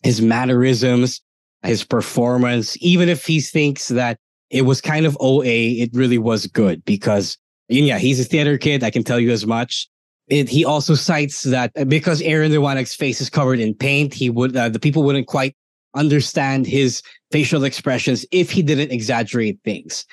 his 0.02 0.20
mannerisms, 0.20 1.22
his 1.62 1.84
performance. 1.84 2.76
Even 2.80 3.08
if 3.08 3.25
he 3.25 3.40
thinks 3.40 3.88
that 3.88 4.18
it 4.50 4.62
was 4.62 4.80
kind 4.80 5.06
of 5.06 5.16
OA, 5.20 5.44
it 5.44 5.90
really 5.92 6.18
was 6.18 6.46
good 6.48 6.84
because 6.84 7.38
yeah, 7.68 7.98
he's 7.98 8.18
a 8.18 8.25
theater 8.25 8.58
kid. 8.58 8.82
I 8.82 8.90
can 8.90 9.04
tell 9.04 9.20
you 9.20 9.30
as 9.30 9.46
much. 9.46 9.88
It, 10.26 10.48
he 10.48 10.64
also 10.64 10.94
cites 10.94 11.42
that 11.44 11.72
because 11.88 12.20
Aaron 12.22 12.50
Liwanag's 12.50 12.94
face 12.94 13.20
is 13.20 13.30
covered 13.30 13.60
in 13.60 13.75
paint, 13.75 14.12
he 14.12 14.28
would 14.28 14.56
uh, 14.56 14.68
the 14.68 14.80
people 14.80 15.04
wouldn't 15.04 15.28
quite 15.28 15.54
understand 15.94 16.66
his 16.66 17.02
facial 17.30 17.64
expressions 17.64 18.26
if 18.32 18.50
he 18.50 18.62
didn't 18.62 18.90
exaggerate 18.90 19.58
things. 19.64 20.04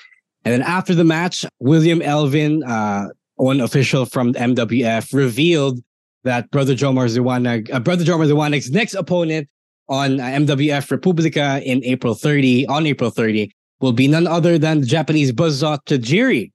And 0.46 0.54
then 0.54 0.62
after 0.62 0.94
the 0.94 1.04
match, 1.04 1.44
William 1.60 2.02
Elvin 2.02 2.64
uh, 2.64 3.08
one 3.36 3.60
official 3.60 4.06
from 4.06 4.34
MWF 4.34 5.14
revealed 5.14 5.80
that 6.24 6.50
Brother 6.52 6.76
Joe 6.76 6.94
Ziwanag, 6.94 7.74
uh, 7.74 7.80
Brother 7.80 8.04
Jomar 8.04 8.28
Ziwanag's 8.28 8.72
next 8.72 8.94
opponent 8.94 9.48
on 9.90 10.20
uh, 10.20 10.24
MWF 10.24 10.90
Republica 10.90 11.62
in 11.64 11.84
April 11.84 12.16
30, 12.16 12.68
on 12.68 12.88
April 12.88 13.10
30, 13.10 13.52
will 13.82 13.92
be 13.92 14.08
none 14.08 14.26
other 14.26 14.58
than 14.58 14.82
the 14.82 14.88
Japanese 14.88 15.32
buzzsaw 15.32 15.78
Tajiri. 15.86 16.52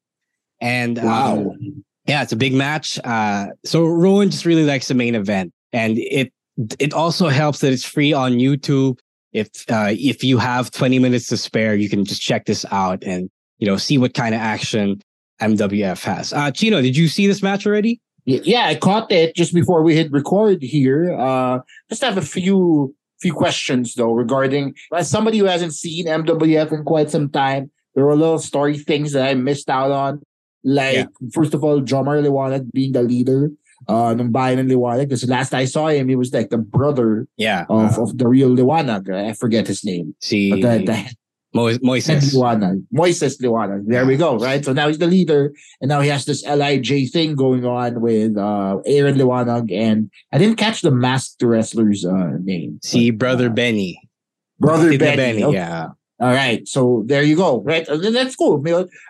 And 0.61 0.99
wow. 0.99 1.39
Um, 1.39 1.85
yeah, 2.07 2.23
it's 2.23 2.33
a 2.33 2.37
big 2.37 2.55
match. 2.55 2.99
Uh, 3.05 3.49
so 3.65 3.85
Rowen 3.85 4.31
just 4.31 4.45
really 4.45 4.65
likes 4.65 4.89
the 4.89 4.95
main 4.95 5.15
event. 5.15 5.53
And 5.73 5.99
it 5.99 6.33
it 6.79 6.93
also 6.93 7.29
helps 7.29 7.61
that 7.61 7.73
it's 7.73 7.85
free 7.85 8.13
on 8.13 8.33
YouTube. 8.33 8.99
If 9.33 9.49
uh, 9.71 9.91
if 9.91 10.25
you 10.25 10.39
have 10.39 10.71
20 10.73 10.99
minutes 10.99 11.29
to 11.29 11.37
spare, 11.37 11.77
you 11.77 11.89
can 11.89 12.05
just 12.05 12.21
check 12.21 12.47
this 12.47 12.65
out 12.73 13.05
and 13.05 13.31
you 13.61 13.67
know 13.67 13.77
see 13.77 13.99
what 13.99 14.15
kind 14.15 14.35
of 14.35 14.41
action 14.41 15.01
MWF 15.41 16.03
has. 16.05 16.33
Uh, 16.33 16.51
Chino, 16.51 16.83
did 16.83 16.97
you 16.97 17.09
see 17.09 17.27
this 17.27 17.43
match 17.43 17.67
already? 17.67 18.01
Yeah, 18.25 18.67
I 18.67 18.75
caught 18.75 19.11
it 19.11 19.35
just 19.35 19.55
before 19.55 19.83
we 19.83 19.95
hit 19.95 20.13
record 20.13 20.63
here. 20.63 21.17
Uh, 21.19 21.61
just 21.89 22.03
have 22.03 22.19
a 22.19 22.23
few 22.23 22.95
few 23.21 23.33
questions 23.33 23.95
though 23.95 24.13
regarding 24.13 24.75
as 24.95 25.11
somebody 25.11 25.39
who 25.39 25.45
hasn't 25.45 25.75
seen 25.75 26.07
MWF 26.07 26.73
in 26.73 26.85
quite 26.85 27.11
some 27.11 27.29
time. 27.29 27.71
There 27.95 28.05
were 28.05 28.15
little 28.17 28.39
story 28.39 28.79
things 28.79 29.13
that 29.13 29.29
I 29.29 29.35
missed 29.35 29.69
out 29.69 29.91
on. 29.91 30.23
Like 30.63 30.97
yeah. 30.97 31.05
first 31.33 31.55
of 31.55 31.65
all, 31.65 31.81
Jomar 31.81 32.23
Liwanag 32.23 32.71
being 32.73 32.93
the 32.93 33.03
leader 33.03 33.51
uh 33.89 34.13
ng 34.13 34.31
bayan 34.31 34.61
ng 34.61 34.69
Liwanag. 34.69 35.09
Because 35.09 35.29
last 35.29 35.55
I 35.55 35.65
saw 35.65 35.89
him, 35.89 36.09
he 36.09 36.17
was 36.17 36.33
like 36.33 36.51
the 36.51 36.59
brother 36.59 37.27
yeah, 37.37 37.65
of, 37.69 37.99
uh, 37.99 38.03
of 38.03 38.19
the 38.19 38.29
real 38.29 38.51
Liwanag. 38.51 39.09
I 39.13 39.33
forget 39.33 39.67
his 39.67 39.85
name. 39.85 40.15
See, 40.21 40.51
the, 40.61 40.85
the, 40.85 41.15
Mo- 41.53 41.79
Moises. 41.79 42.35
Liwanag. 42.35 42.85
Moises 42.95 43.41
Liwanag. 43.43 43.87
There 43.87 44.07
we 44.07 44.17
go, 44.17 44.37
right? 44.37 44.65
So 44.65 44.73
now 44.73 44.89
he's 44.89 44.99
the 44.99 45.07
leader, 45.07 45.53
and 45.81 45.89
now 45.89 46.01
he 46.01 46.09
has 46.09 46.25
this 46.25 46.45
LIJ 46.45 47.11
thing 47.11 47.35
going 47.35 47.65
on 47.65 48.01
with 48.01 48.37
uh 48.37 48.79
Aaron 48.87 49.17
Liwanag, 49.17 49.73
and 49.73 50.11
I 50.33 50.39
didn't 50.39 50.57
catch 50.57 50.83
the 50.83 50.91
masked 50.91 51.43
wrestler's 51.43 52.05
uh 52.05 52.39
name. 52.43 52.79
See, 52.83 53.11
but, 53.11 53.19
Brother 53.19 53.47
uh, 53.47 53.53
Benny. 53.53 54.01
Brother 54.59 54.97
Benny. 54.97 55.17
Benny 55.17 55.45
okay. 55.45 55.57
Yeah. 55.57 55.89
All 56.21 56.35
right, 56.35 56.69
so 56.69 57.03
there 57.07 57.23
you 57.23 57.35
go. 57.35 57.63
Right, 57.63 57.87
that's 57.89 58.37
cool 58.37 58.63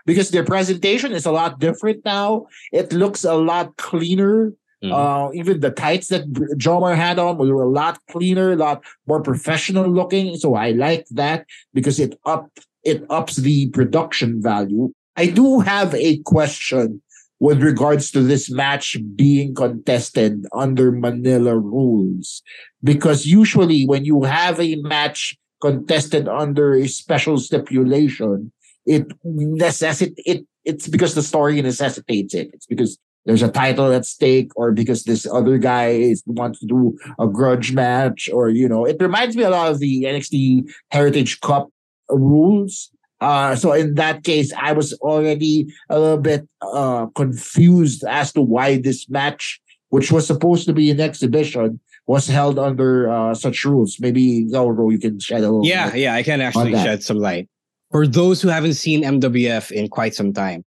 because 0.06 0.30
their 0.30 0.44
presentation 0.44 1.10
is 1.10 1.26
a 1.26 1.32
lot 1.32 1.58
different 1.58 2.04
now. 2.04 2.46
It 2.70 2.92
looks 2.92 3.24
a 3.24 3.34
lot 3.34 3.76
cleaner. 3.76 4.52
Mm-hmm. 4.82 4.92
Uh, 4.94 5.32
even 5.32 5.60
the 5.60 5.70
tights 5.70 6.08
that 6.08 6.30
Jomar 6.56 6.96
had 6.96 7.18
on 7.18 7.36
were 7.36 7.62
a 7.62 7.68
lot 7.68 7.98
cleaner, 8.10 8.52
a 8.52 8.56
lot 8.56 8.82
more 9.06 9.22
professional 9.22 9.86
looking. 9.86 10.36
So 10.36 10.54
I 10.54 10.70
like 10.70 11.06
that 11.10 11.46
because 11.74 12.00
it 12.00 12.18
up 12.24 12.50
it 12.82 13.04
ups 13.10 13.36
the 13.36 13.68
production 13.70 14.40
value. 14.40 14.90
I 15.16 15.26
do 15.26 15.60
have 15.60 15.94
a 15.94 16.18
question 16.24 17.02
with 17.40 17.62
regards 17.62 18.10
to 18.12 18.22
this 18.22 18.50
match 18.50 18.96
being 19.16 19.54
contested 19.54 20.46
under 20.54 20.92
Manila 20.92 21.58
rules, 21.58 22.42
because 22.82 23.26
usually 23.26 23.86
when 23.86 24.04
you 24.04 24.22
have 24.22 24.60
a 24.60 24.76
match 24.76 25.36
contested 25.60 26.26
under 26.26 26.74
a 26.74 26.88
special 26.88 27.36
stipulation, 27.36 28.50
it 28.86 29.08
necessit 29.24 30.14
it 30.16 30.46
it's 30.64 30.88
because 30.88 31.14
the 31.14 31.22
story 31.22 31.60
necessitates 31.60 32.34
it. 32.34 32.50
It's 32.54 32.66
because 32.66 32.98
there's 33.26 33.42
a 33.42 33.50
title 33.50 33.92
at 33.92 34.06
stake, 34.06 34.50
or 34.56 34.72
because 34.72 35.04
this 35.04 35.26
other 35.26 35.58
guy 35.58 35.88
is, 35.88 36.22
wants 36.26 36.60
to 36.60 36.66
do 36.66 36.98
a 37.18 37.26
grudge 37.26 37.72
match, 37.72 38.30
or 38.32 38.48
you 38.48 38.68
know, 38.68 38.84
it 38.84 38.96
reminds 39.00 39.36
me 39.36 39.42
a 39.42 39.50
lot 39.50 39.70
of 39.70 39.78
the 39.78 40.04
NXT 40.04 40.70
Heritage 40.90 41.40
Cup 41.40 41.68
rules. 42.08 42.90
Uh, 43.20 43.54
so 43.54 43.72
in 43.72 43.94
that 43.94 44.24
case, 44.24 44.52
I 44.58 44.72
was 44.72 44.94
already 44.94 45.66
a 45.90 46.00
little 46.00 46.18
bit 46.18 46.48
uh, 46.62 47.06
confused 47.14 48.02
as 48.04 48.32
to 48.32 48.40
why 48.40 48.78
this 48.80 49.08
match, 49.10 49.60
which 49.90 50.10
was 50.10 50.26
supposed 50.26 50.64
to 50.66 50.72
be 50.72 50.90
an 50.90 51.00
exhibition, 51.00 51.78
was 52.06 52.26
held 52.26 52.58
under 52.58 53.10
uh, 53.10 53.34
such 53.34 53.64
rules. 53.64 53.98
Maybe 54.00 54.46
Lauro, 54.48 54.88
you 54.88 54.98
can 54.98 55.20
shed 55.20 55.40
a 55.40 55.50
little. 55.50 55.66
Yeah, 55.66 55.94
yeah, 55.94 56.14
I 56.14 56.22
can 56.22 56.40
actually 56.40 56.72
shed 56.72 57.02
some 57.02 57.18
light. 57.18 57.48
For 57.90 58.06
those 58.06 58.40
who 58.40 58.48
haven't 58.48 58.74
seen 58.74 59.02
MWF 59.02 59.70
in 59.70 59.88
quite 59.88 60.14
some 60.14 60.32
time, 60.32 60.64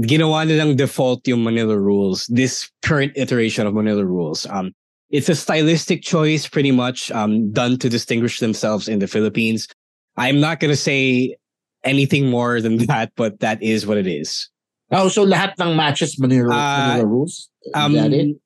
ginawa 0.00 0.46
nilang 0.46 0.76
default 0.76 1.26
yung 1.28 1.44
Manila 1.44 1.78
rules. 1.78 2.26
This 2.26 2.70
current 2.82 3.12
iteration 3.16 3.66
of 3.66 3.74
Manila 3.74 4.04
rules. 4.04 4.46
Um, 4.46 4.72
it's 5.10 5.28
a 5.28 5.34
stylistic 5.34 6.02
choice, 6.02 6.48
pretty 6.48 6.72
much, 6.72 7.10
um, 7.12 7.52
done 7.52 7.78
to 7.78 7.88
distinguish 7.88 8.40
themselves 8.40 8.88
in 8.88 8.98
the 8.98 9.06
Philippines. 9.06 9.68
I'm 10.16 10.40
not 10.40 10.60
gonna 10.60 10.76
say 10.76 11.36
anything 11.84 12.30
more 12.30 12.60
than 12.60 12.78
that, 12.86 13.12
but 13.16 13.40
that 13.40 13.62
is 13.62 13.86
what 13.86 13.98
it 13.98 14.06
is. 14.06 14.48
Oh, 14.90 15.08
so 15.08 15.24
lahat 15.24 15.54
ng 15.60 15.76
matches 15.76 16.18
Manila, 16.18 16.54
uh, 16.54 16.88
Manila 16.88 17.06
rules? 17.06 17.48
Um, 17.74 17.92
that 17.94 18.12
it? 18.12 18.36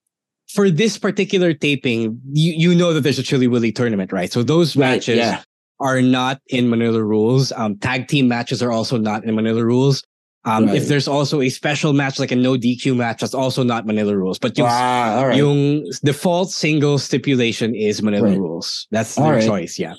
for 0.49 0.71
this 0.71 0.99
particular 0.99 1.53
taping, 1.53 2.21
you, 2.33 2.71
you 2.71 2.75
know 2.75 2.93
that 2.93 3.03
there's 3.03 3.19
a 3.19 3.23
Chili 3.23 3.49
Willy 3.49 3.73
tournament, 3.73 4.13
right? 4.13 4.33
So 4.33 4.43
those 4.43 4.77
right, 4.77 4.97
matches 4.97 5.19
yeah. 5.19 5.43
are 5.81 6.01
not 6.01 6.41
in 6.49 6.71
Manila 6.71 7.03
rules. 7.03 7.53
Um, 7.53 7.77
tag 7.77 8.09
team 8.09 8.29
matches 8.29 8.63
are 8.63 8.73
also 8.73 8.97
not 8.97 9.25
in 9.25 9.35
Manila 9.35 9.65
rules. 9.65 10.03
Um, 10.49 10.67
right. 10.67 10.77
If 10.77 10.89
there's 10.89 11.09
also 11.09 11.41
a 11.41 11.49
special 11.49 11.93
match, 11.93 12.19
like 12.19 12.33
a 12.33 12.37
no 12.37 12.55
DQ 12.55 12.97
match, 12.97 13.21
that's 13.21 13.35
also 13.35 13.63
not 13.63 13.87
Manila 13.87 14.17
rules. 14.17 14.39
But 14.39 14.57
yung, 14.57 14.69
ah, 14.71 15.23
right. 15.27 15.37
yung 15.37 15.85
default 16.03 16.51
single 16.51 16.99
stipulation 16.99 17.75
is 17.75 18.03
Manila 18.03 18.31
rules. 18.31 18.87
That's 18.91 19.15
their 19.15 19.41
choice. 19.43 19.79
Yeah. 19.79 19.95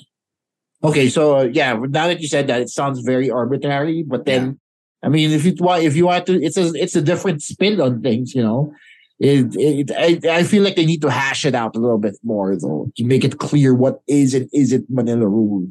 Okay, 0.82 1.08
so 1.08 1.38
uh, 1.38 1.42
yeah, 1.44 1.74
now 1.74 2.08
that 2.08 2.20
you 2.20 2.26
said 2.26 2.46
that, 2.48 2.60
it 2.62 2.70
sounds 2.70 3.00
very 3.00 3.30
arbitrary. 3.30 4.02
But 4.02 4.24
then, 4.24 4.58
yeah. 5.02 5.06
I 5.06 5.08
mean, 5.10 5.30
if 5.30 5.44
you 5.44 5.54
want, 5.58 5.84
if 5.84 5.94
you 5.94 6.06
want 6.06 6.26
to, 6.26 6.42
it's 6.42 6.56
a 6.56 6.72
it's 6.74 6.96
a 6.96 7.02
different 7.02 7.42
spin 7.42 7.80
on 7.80 8.02
things, 8.02 8.34
you 8.34 8.42
know 8.42 8.74
it, 9.20 9.54
it, 9.54 9.90
I, 9.96 10.38
I 10.38 10.42
feel 10.44 10.62
like 10.62 10.76
they 10.76 10.86
need 10.86 11.02
to 11.02 11.10
hash 11.10 11.44
it 11.44 11.54
out 11.54 11.76
a 11.76 11.78
little 11.78 11.98
bit 11.98 12.16
more 12.24 12.56
though 12.56 12.90
to 12.96 13.04
make 13.04 13.22
it 13.22 13.38
clear 13.38 13.74
what 13.74 14.00
is 14.08 14.32
and 14.32 14.48
isn't 14.52 14.88
Manila 14.88 15.28
rule. 15.28 15.70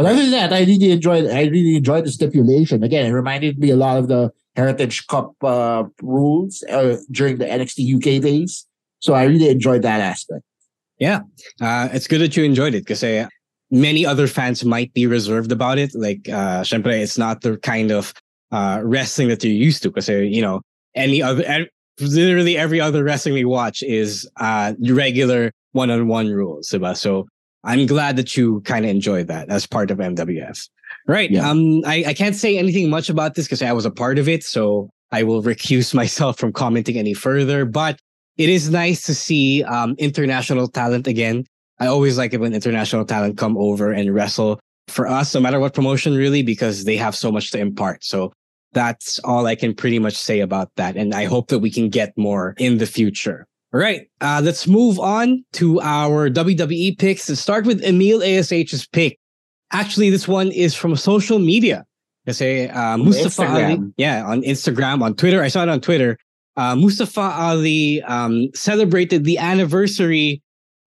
But 0.00 0.12
other 0.12 0.22
than 0.22 0.30
that, 0.30 0.50
I 0.50 0.60
really 0.60 0.92
enjoyed. 0.92 1.26
I 1.26 1.42
really 1.42 1.76
enjoyed 1.76 2.06
the 2.06 2.10
stipulation. 2.10 2.82
Again, 2.82 3.04
it 3.04 3.10
reminded 3.10 3.58
me 3.58 3.68
a 3.68 3.76
lot 3.76 3.98
of 3.98 4.08
the 4.08 4.32
Heritage 4.56 5.06
Cup 5.08 5.34
uh, 5.44 5.84
rules 6.00 6.62
uh, 6.70 6.96
during 7.10 7.36
the 7.36 7.44
NXT 7.44 7.96
UK 7.96 8.22
days. 8.22 8.66
So 9.00 9.12
I 9.12 9.24
really 9.24 9.50
enjoyed 9.50 9.82
that 9.82 10.00
aspect. 10.00 10.40
Yeah, 10.98 11.20
uh, 11.60 11.90
it's 11.92 12.06
good 12.06 12.22
that 12.22 12.34
you 12.34 12.44
enjoyed 12.44 12.72
it 12.74 12.80
because 12.80 13.04
uh, 13.04 13.28
many 13.70 14.06
other 14.06 14.26
fans 14.26 14.64
might 14.64 14.90
be 14.94 15.06
reserved 15.06 15.52
about 15.52 15.76
it. 15.76 15.94
Like, 15.94 16.26
uh, 16.30 16.64
it's 16.66 17.18
not 17.18 17.42
the 17.42 17.58
kind 17.58 17.90
of 17.90 18.14
uh, 18.52 18.80
wrestling 18.82 19.28
that 19.28 19.44
you're 19.44 19.52
used 19.52 19.82
to 19.82 19.90
because 19.90 20.08
uh, 20.08 20.14
you 20.14 20.40
know 20.40 20.62
any 20.94 21.20
other 21.20 21.66
literally 22.00 22.56
every 22.56 22.80
other 22.80 23.04
wrestling 23.04 23.34
we 23.34 23.44
watch 23.44 23.82
is 23.82 24.26
regular 24.80 25.52
one-on-one 25.72 26.28
rules, 26.30 26.70
Siba. 26.70 26.96
So 26.96 27.26
I'm 27.64 27.86
glad 27.86 28.16
that 28.16 28.36
you 28.36 28.60
kind 28.62 28.84
of 28.84 28.90
enjoyed 28.90 29.28
that 29.28 29.50
as 29.50 29.66
part 29.66 29.90
of 29.90 29.98
MWF. 29.98 30.68
Right. 31.06 31.30
Yeah. 31.30 31.48
Um, 31.48 31.82
I, 31.84 32.04
I 32.08 32.14
can't 32.14 32.36
say 32.36 32.58
anything 32.58 32.88
much 32.88 33.08
about 33.08 33.34
this 33.34 33.46
because 33.46 33.62
I 33.62 33.72
was 33.72 33.84
a 33.84 33.90
part 33.90 34.18
of 34.18 34.28
it, 34.28 34.44
so 34.44 34.90
I 35.12 35.22
will 35.22 35.42
recuse 35.42 35.94
myself 36.02 36.38
from 36.38 36.52
commenting 36.52 36.96
any 36.96 37.14
further. 37.14 37.64
But 37.64 37.98
it 38.36 38.48
is 38.48 38.70
nice 38.70 39.02
to 39.06 39.14
see 39.14 39.62
um, 39.64 39.94
international 39.98 40.68
talent 40.68 41.06
again. 41.06 41.44
I 41.78 41.86
always 41.86 42.18
like 42.18 42.34
it 42.34 42.40
when 42.40 42.54
international 42.54 43.04
talent 43.04 43.38
come 43.38 43.56
over 43.56 43.90
and 43.90 44.14
wrestle 44.14 44.60
for 44.88 45.06
us, 45.06 45.34
no 45.34 45.40
matter 45.40 45.60
what 45.60 45.74
promotion, 45.74 46.14
really, 46.14 46.42
because 46.42 46.84
they 46.84 46.96
have 46.96 47.16
so 47.16 47.32
much 47.32 47.50
to 47.52 47.58
impart. 47.58 48.04
So 48.04 48.32
that's 48.72 49.18
all 49.20 49.46
I 49.46 49.54
can 49.54 49.74
pretty 49.74 49.98
much 49.98 50.14
say 50.14 50.40
about 50.40 50.70
that. 50.76 50.96
And 50.96 51.14
I 51.14 51.24
hope 51.24 51.48
that 51.48 51.58
we 51.58 51.70
can 51.70 51.88
get 51.88 52.16
more 52.16 52.54
in 52.58 52.78
the 52.78 52.86
future. 52.86 53.46
All 53.72 53.80
right, 53.80 54.08
uh, 54.20 54.40
let's 54.42 54.66
move 54.66 54.98
on 54.98 55.44
to 55.52 55.80
our 55.80 56.28
WWE 56.28 56.98
picks 56.98 57.28
and 57.28 57.38
start 57.38 57.66
with 57.66 57.84
Emile 57.84 58.18
ASH's 58.18 58.86
pick. 58.88 59.18
Actually, 59.72 60.10
this 60.10 60.26
one 60.26 60.50
is 60.50 60.74
from 60.74 60.96
social 60.96 61.38
media. 61.38 61.84
I 62.26 62.32
say 62.32 62.68
uh, 62.68 62.96
Mustafa 62.96 63.42
Instagram. 63.42 63.78
Ali. 63.78 63.92
Yeah, 63.96 64.26
on 64.26 64.42
Instagram, 64.42 65.02
on 65.02 65.14
Twitter. 65.14 65.40
I 65.40 65.48
saw 65.48 65.62
it 65.62 65.68
on 65.68 65.80
Twitter. 65.80 66.18
Uh, 66.56 66.74
Mustafa 66.74 67.20
Ali 67.20 68.02
um, 68.02 68.48
celebrated 68.54 69.24
the 69.24 69.38
anniversary, 69.38 70.42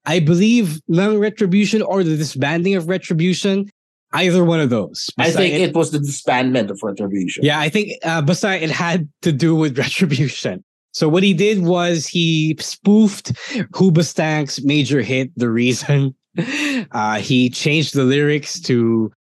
I 0.06 0.20
believe, 0.20 0.82
Long 0.90 1.20
Retribution 1.20 1.82
or 1.82 2.04
the 2.04 2.18
disbanding 2.18 2.76
of 2.76 2.90
Retribution 2.90 3.70
either 4.14 4.44
one 4.44 4.60
of 4.60 4.70
those. 4.70 5.10
I 5.18 5.32
think 5.32 5.56
it, 5.56 5.62
it, 5.62 5.76
was 5.76 5.92
the 5.92 5.98
disbandment 5.98 6.70
of 6.70 6.80
Retribution. 6.84 7.44
Yeah, 7.44 7.60
I 7.60 7.70
think 7.70 7.94
uh, 8.04 8.22
besides 8.22 8.64
it 8.64 8.70
had 8.70 9.10
to 9.24 9.32
do 9.32 9.56
with 9.56 9.78
Retribution. 9.78 10.64
So 10.94 11.10
what 11.10 11.24
he 11.24 11.34
did 11.34 11.64
was 11.64 12.08
he 12.08 12.56
spoofed 12.60 13.34
Hoobastank's 13.74 14.64
major 14.64 15.02
hit, 15.02 15.32
The 15.36 15.50
Reason. 15.50 16.16
Uh, 16.92 17.20
he 17.20 17.48
changed 17.48 17.94
the 17.94 18.04
lyrics 18.04 18.60
to 18.60 19.12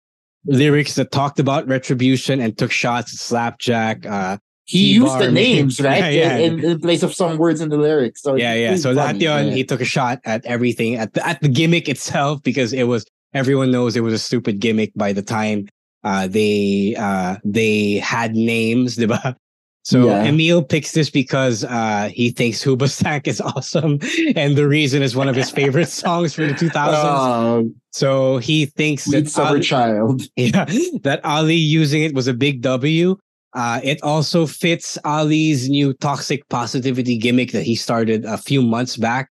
lyrics 0.47 0.95
that 0.95 1.11
talked 1.11 1.39
about 1.39 1.69
Retribution 1.69 2.41
and 2.41 2.57
took 2.57 2.71
shots 2.71 3.13
at 3.13 3.19
Slapjack. 3.19 4.07
Uh, 4.07 4.39
he 4.65 4.95
used 4.95 5.19
the 5.19 5.31
names, 5.31 5.79
right? 5.81 5.99
Yeah, 5.99 6.09
yeah. 6.11 6.37
In, 6.39 6.65
in, 6.65 6.81
place 6.81 7.03
of 7.03 7.15
some 7.15 7.37
words 7.37 7.61
in 7.61 7.69
the 7.69 7.77
lyrics. 7.77 8.23
So 8.23 8.35
yeah, 8.37 8.55
yeah. 8.55 8.77
So 8.77 8.95
funny. 8.95 9.19
that 9.19 9.45
yeah. 9.45 9.51
he 9.51 9.65
took 9.65 9.83
a 9.83 9.85
shot 9.85 10.21
at 10.25 10.45
everything, 10.47 10.97
at 10.97 11.15
the, 11.15 11.27
at 11.27 11.41
the 11.43 11.49
gimmick 11.49 11.89
itself, 11.89 12.43
because 12.43 12.73
it 12.73 12.85
was 12.85 13.05
everyone 13.35 13.71
knows 13.71 13.97
it 13.97 14.03
was 14.03 14.15
a 14.15 14.19
stupid 14.19 14.61
gimmick 14.61 14.93
by 14.95 15.13
the 15.13 15.23
time 15.23 15.69
uh, 16.05 16.27
they 16.27 16.95
uh, 16.99 17.37
they 17.45 17.95
had 17.95 18.35
names, 18.35 18.97
diba? 18.99 19.37
So 19.85 20.07
Yeah. 20.07 20.25
Emile 20.25 20.63
picks 20.63 20.93
this 20.93 21.11
because 21.11 21.65
uh, 21.65 22.09
he 22.13 22.31
thinks 22.31 22.63
Hoobastank 22.65 23.27
is 23.27 23.41
awesome, 23.55 23.99
and 24.37 24.57
the 24.57 24.69
reason 24.69 25.03
is 25.03 25.17
one 25.17 25.29
of 25.29 25.35
his 25.35 25.51
favorite 25.51 25.89
songs 26.03 26.35
from 26.35 26.49
the 26.49 26.55
2000s. 26.55 26.75
Uh, 26.77 27.69
so 27.91 28.39
he 28.39 28.67
thinks 28.67 29.07
that 29.07 29.29
summer 29.29 29.49
Ali, 29.51 29.61
child. 29.61 30.23
yeah, 30.37 30.65
that 31.03 31.21
Ali 31.25 31.57
using 31.57 32.03
it 32.03 32.15
was 32.15 32.29
a 32.29 32.35
big 32.35 32.63
W. 32.63 33.17
Uh, 33.55 33.81
it 33.85 34.03
also 34.03 34.47
fits 34.47 34.97
Ali's 35.05 35.69
new 35.69 35.93
toxic 35.95 36.49
positivity 36.49 37.19
gimmick 37.19 37.53
that 37.53 37.65
he 37.65 37.75
started 37.75 38.25
a 38.25 38.39
few 38.39 38.63
months 38.63 38.97
back. 38.97 39.29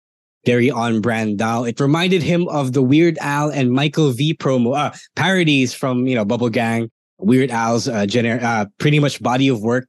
Very 0.46 0.70
on 0.70 1.00
brand 1.00 1.36
now. 1.38 1.64
It 1.64 1.78
reminded 1.80 2.22
him 2.22 2.48
of 2.48 2.72
the 2.72 2.82
Weird 2.82 3.18
Al 3.20 3.50
and 3.50 3.72
Michael 3.72 4.10
V 4.10 4.34
promo 4.34 4.76
uh, 4.76 4.90
parodies 5.14 5.72
from 5.74 6.06
you 6.06 6.14
know 6.14 6.24
Bubble 6.24 6.48
Gang, 6.50 6.90
Weird 7.18 7.50
Al's 7.50 7.88
uh, 7.88 8.04
gener- 8.08 8.42
uh, 8.42 8.66
pretty 8.78 8.98
much 8.98 9.22
body 9.22 9.48
of 9.48 9.60
work. 9.62 9.86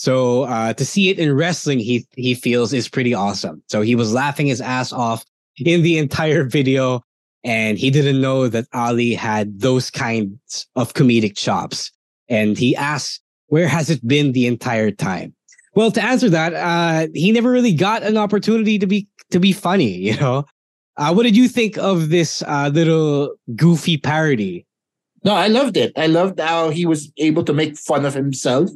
So 0.00 0.44
uh, 0.44 0.72
to 0.72 0.84
see 0.86 1.10
it 1.10 1.18
in 1.18 1.36
wrestling, 1.36 1.78
he 1.78 2.06
he 2.16 2.32
feels 2.34 2.72
is 2.72 2.88
pretty 2.88 3.12
awesome. 3.12 3.62
So 3.68 3.82
he 3.82 3.94
was 3.94 4.14
laughing 4.14 4.46
his 4.46 4.62
ass 4.62 4.94
off 4.94 5.26
in 5.58 5.82
the 5.82 5.98
entire 5.98 6.44
video, 6.44 7.02
and 7.44 7.76
he 7.76 7.90
didn't 7.90 8.18
know 8.18 8.48
that 8.48 8.64
Ali 8.72 9.12
had 9.12 9.60
those 9.60 9.90
kinds 9.90 10.66
of 10.74 10.94
comedic 10.94 11.36
chops. 11.36 11.92
And 12.30 12.56
he 12.56 12.74
asked, 12.74 13.20
"Where 13.48 13.68
has 13.68 13.90
it 13.90 14.00
been 14.08 14.32
the 14.32 14.46
entire 14.46 14.90
time?" 14.90 15.34
Well, 15.74 15.90
to 15.90 16.02
answer 16.02 16.30
that, 16.30 16.54
uh, 16.54 17.08
he 17.12 17.30
never 17.30 17.50
really 17.50 17.74
got 17.74 18.02
an 18.02 18.16
opportunity 18.16 18.78
to 18.78 18.86
be 18.86 19.06
to 19.32 19.38
be 19.38 19.52
funny. 19.52 19.92
You 20.08 20.16
know, 20.16 20.46
uh, 20.96 21.12
what 21.12 21.24
did 21.24 21.36
you 21.36 21.46
think 21.46 21.76
of 21.76 22.08
this 22.08 22.42
uh, 22.46 22.70
little 22.72 23.34
goofy 23.54 23.98
parody? 23.98 24.64
No, 25.24 25.34
I 25.34 25.48
loved 25.48 25.76
it. 25.76 25.92
I 25.94 26.06
loved 26.06 26.40
how 26.40 26.70
he 26.70 26.86
was 26.86 27.12
able 27.18 27.44
to 27.44 27.52
make 27.52 27.76
fun 27.76 28.06
of 28.06 28.14
himself, 28.14 28.70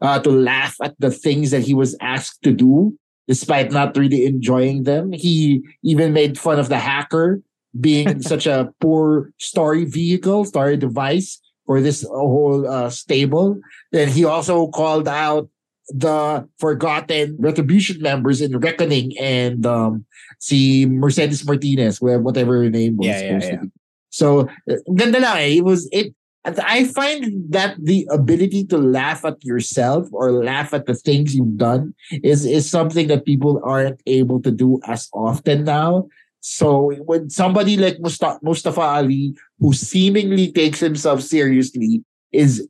uh, 0.00 0.18
to 0.20 0.30
laugh 0.30 0.76
at 0.82 0.98
the 0.98 1.10
things 1.10 1.50
that 1.50 1.62
he 1.62 1.74
was 1.74 1.96
asked 2.00 2.42
to 2.42 2.52
do, 2.52 2.96
despite 3.26 3.72
not 3.72 3.96
really 3.96 4.26
enjoying 4.26 4.84
them. 4.84 5.12
He 5.12 5.62
even 5.82 6.12
made 6.12 6.38
fun 6.38 6.58
of 6.58 6.68
the 6.68 6.78
hacker 6.78 7.40
being 7.78 8.22
such 8.32 8.46
a 8.46 8.70
poor 8.80 9.32
story 9.38 9.84
vehicle, 9.84 10.44
story 10.44 10.76
device 10.76 11.40
for 11.66 11.80
this 11.80 12.02
whole 12.08 12.66
uh, 12.66 12.90
stable. 12.90 13.58
Then 13.92 14.08
he 14.08 14.24
also 14.24 14.68
called 14.68 15.08
out 15.08 15.48
the 15.88 16.46
forgotten 16.58 17.36
retribution 17.38 18.00
members 18.02 18.40
in 18.40 18.58
Reckoning 18.58 19.16
and 19.18 19.64
um, 19.64 20.04
see 20.38 20.86
Mercedes 20.86 21.46
Martinez, 21.46 22.00
whatever 22.00 22.62
her 22.62 22.70
name 22.70 22.96
was. 22.96 23.06
Yeah, 23.06 23.20
yeah, 23.20 23.28
supposed 23.28 23.46
to 23.46 23.52
yeah. 23.52 23.62
be. 23.62 23.70
So 24.10 24.48
uh, 24.70 24.76
ganda 24.94 25.20
lang 25.20 25.36
eh. 25.38 25.58
It 25.58 25.64
was 25.64 25.88
it. 25.92 26.14
I 26.58 26.84
find 26.84 27.44
that 27.50 27.76
the 27.78 28.06
ability 28.10 28.64
to 28.66 28.78
laugh 28.78 29.24
at 29.24 29.44
yourself 29.44 30.08
or 30.12 30.32
laugh 30.32 30.72
at 30.72 30.86
the 30.86 30.94
things 30.94 31.34
you've 31.34 31.56
done 31.56 31.94
is 32.22 32.46
is 32.46 32.70
something 32.70 33.08
that 33.08 33.24
people 33.24 33.60
aren't 33.64 34.00
able 34.06 34.40
to 34.42 34.50
do 34.50 34.80
as 34.86 35.08
often 35.12 35.64
now. 35.64 36.08
So 36.40 36.94
when 37.04 37.30
somebody 37.30 37.76
like 37.76 37.98
Mustafa 38.00 38.80
Ali, 38.80 39.34
who 39.58 39.72
seemingly 39.72 40.52
takes 40.52 40.80
himself 40.80 41.22
seriously, 41.22 42.04
is 42.32 42.68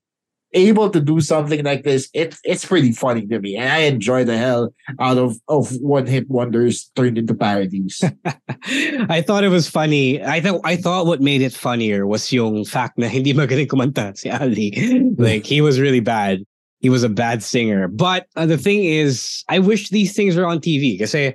able 0.53 0.91
to 0.91 1.01
do 1.01 1.21
something 1.21 1.65
like 1.65 1.83
this, 1.83 2.09
it's 2.15 2.39
it's 2.45 2.65
pretty 2.65 2.93
funny 2.93 3.27
to 3.27 3.41
me, 3.41 3.57
and 3.57 3.69
I 3.71 3.79
enjoy 3.79 4.25
the 4.25 4.37
hell 4.37 4.73
out 5.01 5.19
of 5.19 5.37
of 5.49 5.75
one 5.81 6.07
hit 6.07 6.29
wonders 6.29 6.91
turned 6.97 7.19
into 7.19 7.35
parodies. 7.35 8.03
I 9.09 9.23
thought 9.27 9.45
it 9.45 9.51
was 9.51 9.69
funny. 9.69 10.23
I 10.23 10.41
thought 10.41 10.61
I 10.65 10.77
thought 10.77 11.07
what 11.07 11.21
made 11.21 11.43
it 11.43 11.53
funnier 11.53 12.07
was 12.07 12.33
yung 12.33 12.65
fact 12.65 12.99
na 12.99 13.09
hindi 13.09 13.35
magaling 13.35 13.69
kumanta 13.69 14.17
si 14.17 14.31
Ali. 14.31 14.73
like 15.19 15.45
he 15.45 15.61
was 15.61 15.81
really 15.81 16.01
bad. 16.01 16.45
He 16.81 16.89
was 16.89 17.03
a 17.03 17.09
bad 17.09 17.43
singer. 17.43 17.89
But 17.89 18.27
uh, 18.37 18.47
the 18.47 18.59
thing 18.59 18.85
is, 18.85 19.45
I 19.49 19.59
wish 19.59 19.91
these 19.91 20.15
things 20.15 20.37
were 20.37 20.47
on 20.47 20.61
TV. 20.61 20.99
Kasi 20.99 21.35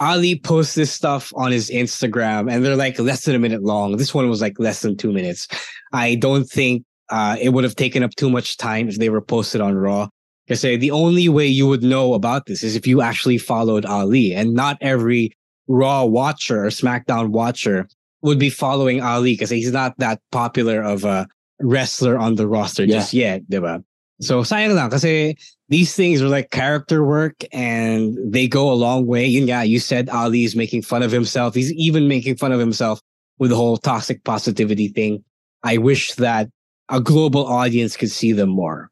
Ali 0.00 0.38
posts 0.38 0.74
this 0.74 0.92
stuff 0.92 1.32
on 1.36 1.52
his 1.52 1.70
Instagram 1.70 2.50
and 2.50 2.64
they're 2.64 2.76
like 2.76 2.98
less 2.98 3.24
than 3.24 3.34
a 3.34 3.38
minute 3.38 3.62
long. 3.62 3.96
This 3.96 4.14
one 4.14 4.28
was 4.28 4.40
like 4.40 4.58
less 4.58 4.82
than 4.82 4.96
two 4.96 5.12
minutes. 5.12 5.48
I 5.92 6.14
don't 6.16 6.44
think 6.44 6.84
uh, 7.10 7.36
it 7.40 7.50
would 7.50 7.64
have 7.64 7.76
taken 7.76 8.02
up 8.02 8.14
too 8.14 8.30
much 8.30 8.56
time 8.56 8.88
if 8.88 8.98
they 8.98 9.08
were 9.10 9.20
posted 9.20 9.60
on 9.60 9.74
Raw. 9.74 10.08
Because 10.46 10.62
the 10.62 10.90
only 10.90 11.28
way 11.28 11.46
you 11.46 11.66
would 11.66 11.82
know 11.82 12.12
about 12.12 12.46
this 12.46 12.62
is 12.62 12.76
if 12.76 12.86
you 12.86 13.00
actually 13.00 13.38
followed 13.38 13.86
Ali, 13.86 14.34
and 14.34 14.52
not 14.52 14.76
every 14.80 15.32
Raw 15.68 16.04
watcher 16.04 16.66
or 16.66 16.68
SmackDown 16.68 17.28
watcher 17.28 17.88
would 18.20 18.38
be 18.38 18.50
following 18.50 19.00
Ali 19.00 19.32
because 19.32 19.48
he's 19.50 19.72
not 19.72 19.96
that 19.98 20.20
popular 20.32 20.82
of 20.82 21.04
a 21.04 21.26
wrestler 21.60 22.18
on 22.18 22.34
the 22.34 22.46
roster 22.46 22.84
Yeah. 22.84 22.96
just 22.96 23.14
yet, 23.14 23.42
diba? 23.50 23.82
So 24.20 24.42
sayang 24.42 24.74
lang 24.74 24.90
kasi 24.90 25.34
these 25.68 25.94
things 25.94 26.22
are 26.22 26.28
like 26.28 26.50
character 26.50 27.04
work 27.04 27.42
and 27.52 28.16
they 28.24 28.46
go 28.46 28.70
a 28.70 28.76
long 28.76 29.06
way. 29.06 29.26
Yun 29.26 29.46
nga, 29.48 29.64
you 29.64 29.80
said 29.80 30.08
Ali 30.08 30.44
is 30.44 30.54
making 30.54 30.82
fun 30.82 31.02
of 31.02 31.10
himself. 31.10 31.54
He's 31.54 31.72
even 31.72 32.06
making 32.06 32.36
fun 32.36 32.52
of 32.52 32.60
himself 32.60 33.00
with 33.38 33.50
the 33.50 33.56
whole 33.56 33.76
toxic 33.76 34.22
positivity 34.24 34.88
thing. 34.88 35.24
I 35.62 35.78
wish 35.78 36.14
that 36.14 36.48
a 36.88 37.00
global 37.00 37.46
audience 37.46 37.96
could 37.96 38.10
see 38.10 38.32
them 38.32 38.48
more. 38.50 38.90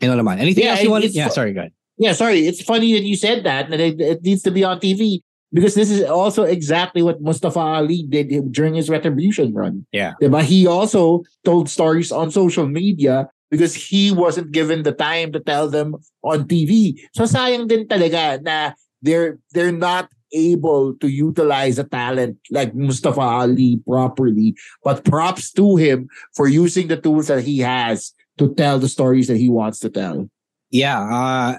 You 0.00 0.08
know 0.08 0.16
naman. 0.16 0.38
Anything 0.38 0.64
Yeah, 0.64 0.70
else 0.78 0.82
you 0.82 0.88
it- 0.88 0.92
want? 0.92 1.04
Yeah, 1.10 1.28
sorry, 1.28 1.52
go 1.52 1.60
ahead. 1.60 1.72
Yeah, 1.98 2.12
sorry. 2.12 2.46
It's 2.46 2.62
funny 2.62 2.92
that 2.94 3.02
you 3.02 3.16
said 3.16 3.42
that, 3.44 3.66
and 3.72 3.80
it, 3.82 4.00
it 4.00 4.22
needs 4.22 4.42
to 4.42 4.52
be 4.52 4.62
on 4.62 4.78
TV 4.78 5.18
because 5.52 5.74
this 5.74 5.90
is 5.90 6.04
also 6.06 6.44
exactly 6.44 7.02
what 7.02 7.20
Mustafa 7.20 7.58
Ali 7.58 8.06
did 8.08 8.30
during 8.52 8.74
his 8.74 8.88
retribution 8.88 9.52
run. 9.52 9.84
Yeah. 9.90 10.14
But 10.20 10.44
he 10.44 10.66
also 10.66 11.24
told 11.44 11.68
stories 11.68 12.12
on 12.12 12.30
social 12.30 12.68
media 12.68 13.28
because 13.50 13.74
he 13.74 14.12
wasn't 14.12 14.52
given 14.52 14.84
the 14.84 14.92
time 14.92 15.32
to 15.32 15.40
tell 15.40 15.68
them 15.68 15.96
on 16.22 16.46
TV. 16.46 16.94
So 17.14 17.24
sayang 17.24 17.66
din 17.66 17.88
talaga 17.88 18.38
na 18.46 18.72
they're 19.02 19.38
they're 19.50 19.72
not 19.74 20.06
able 20.32 20.94
to 20.96 21.08
utilize 21.08 21.78
a 21.78 21.84
talent 21.84 22.38
like 22.50 22.74
Mustafa 22.74 23.20
Ali 23.20 23.80
properly. 23.86 24.54
But 24.84 25.04
props 25.04 25.52
to 25.52 25.76
him 25.76 26.08
for 26.34 26.48
using 26.48 26.88
the 26.88 26.96
tools 26.96 27.28
that 27.28 27.44
he 27.44 27.58
has 27.60 28.12
to 28.38 28.54
tell 28.54 28.78
the 28.78 28.88
stories 28.88 29.28
that 29.28 29.36
he 29.36 29.48
wants 29.48 29.78
to 29.80 29.90
tell. 29.90 30.28
Yeah. 30.70 31.00
Uh, 31.00 31.58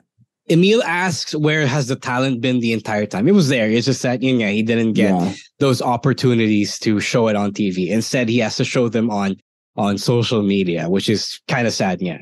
Emile 0.51 0.81
asks, 0.83 1.35
where 1.35 1.67
has 1.67 1.87
the 1.87 1.95
talent 1.95 2.41
been 2.41 2.59
the 2.59 2.73
entire 2.73 3.05
time? 3.05 3.27
It 3.27 3.33
was 3.33 3.49
there. 3.49 3.69
It's 3.69 3.85
just 3.85 4.01
that 4.01 4.23
you 4.23 4.35
know, 4.37 4.47
he 4.47 4.63
didn't 4.63 4.93
get 4.93 5.09
Yeah. 5.11 5.33
those 5.59 5.81
opportunities 5.81 6.79
to 6.79 6.99
show 6.99 7.27
it 7.27 7.35
on 7.35 7.51
TV. 7.53 7.89
Instead, 7.89 8.29
he 8.29 8.39
has 8.39 8.55
to 8.57 8.65
show 8.65 8.89
them 8.89 9.09
on 9.09 9.37
on 9.77 9.97
social 9.97 10.41
media, 10.41 10.89
which 10.89 11.07
is 11.07 11.39
kind 11.47 11.65
of 11.67 11.73
sad. 11.73 12.01
Yeah. 12.01 12.17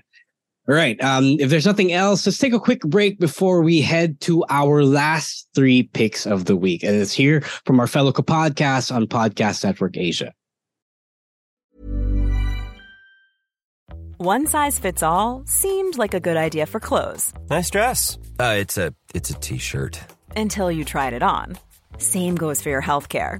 All 0.69 0.75
right. 0.75 1.01
Um, 1.01 1.37
if 1.39 1.49
there's 1.49 1.65
nothing 1.65 1.93
else, 1.93 2.25
let's 2.25 2.37
take 2.37 2.53
a 2.53 2.59
quick 2.59 2.81
break 2.81 3.19
before 3.19 3.61
we 3.61 3.81
head 3.81 4.19
to 4.21 4.43
our 4.49 4.83
last 4.83 5.47
three 5.55 5.83
picks 5.83 6.25
of 6.25 6.43
the 6.45 6.57
week. 6.57 6.83
And 6.83 6.93
it's 6.95 7.13
here 7.13 7.41
from 7.65 7.79
our 7.79 7.87
fellow 7.87 8.11
podcasts 8.11 8.93
on 8.93 9.07
Podcast 9.07 9.63
Network 9.63 9.95
Asia. 9.95 10.33
One 14.17 14.47
size 14.47 14.79
fits 14.79 15.03
all 15.03 15.43
seemed 15.45 15.97
like 15.97 16.13
a 16.15 16.19
good 16.19 16.37
idea 16.37 16.65
for 16.65 16.79
clothes 16.79 17.31
Nice 17.49 17.69
dress. 17.69 18.17
Uh, 18.39 18.55
it's 18.57 18.77
a 18.77 18.93
it's 19.13 19.29
a 19.29 19.35
t-shirt. 19.35 19.99
until 20.35 20.71
you 20.71 20.83
tried 20.83 21.13
it 21.13 21.21
on. 21.23 21.57
Same 21.99 22.35
goes 22.35 22.61
for 22.61 22.69
your 22.69 22.81
healthcare. 22.81 23.39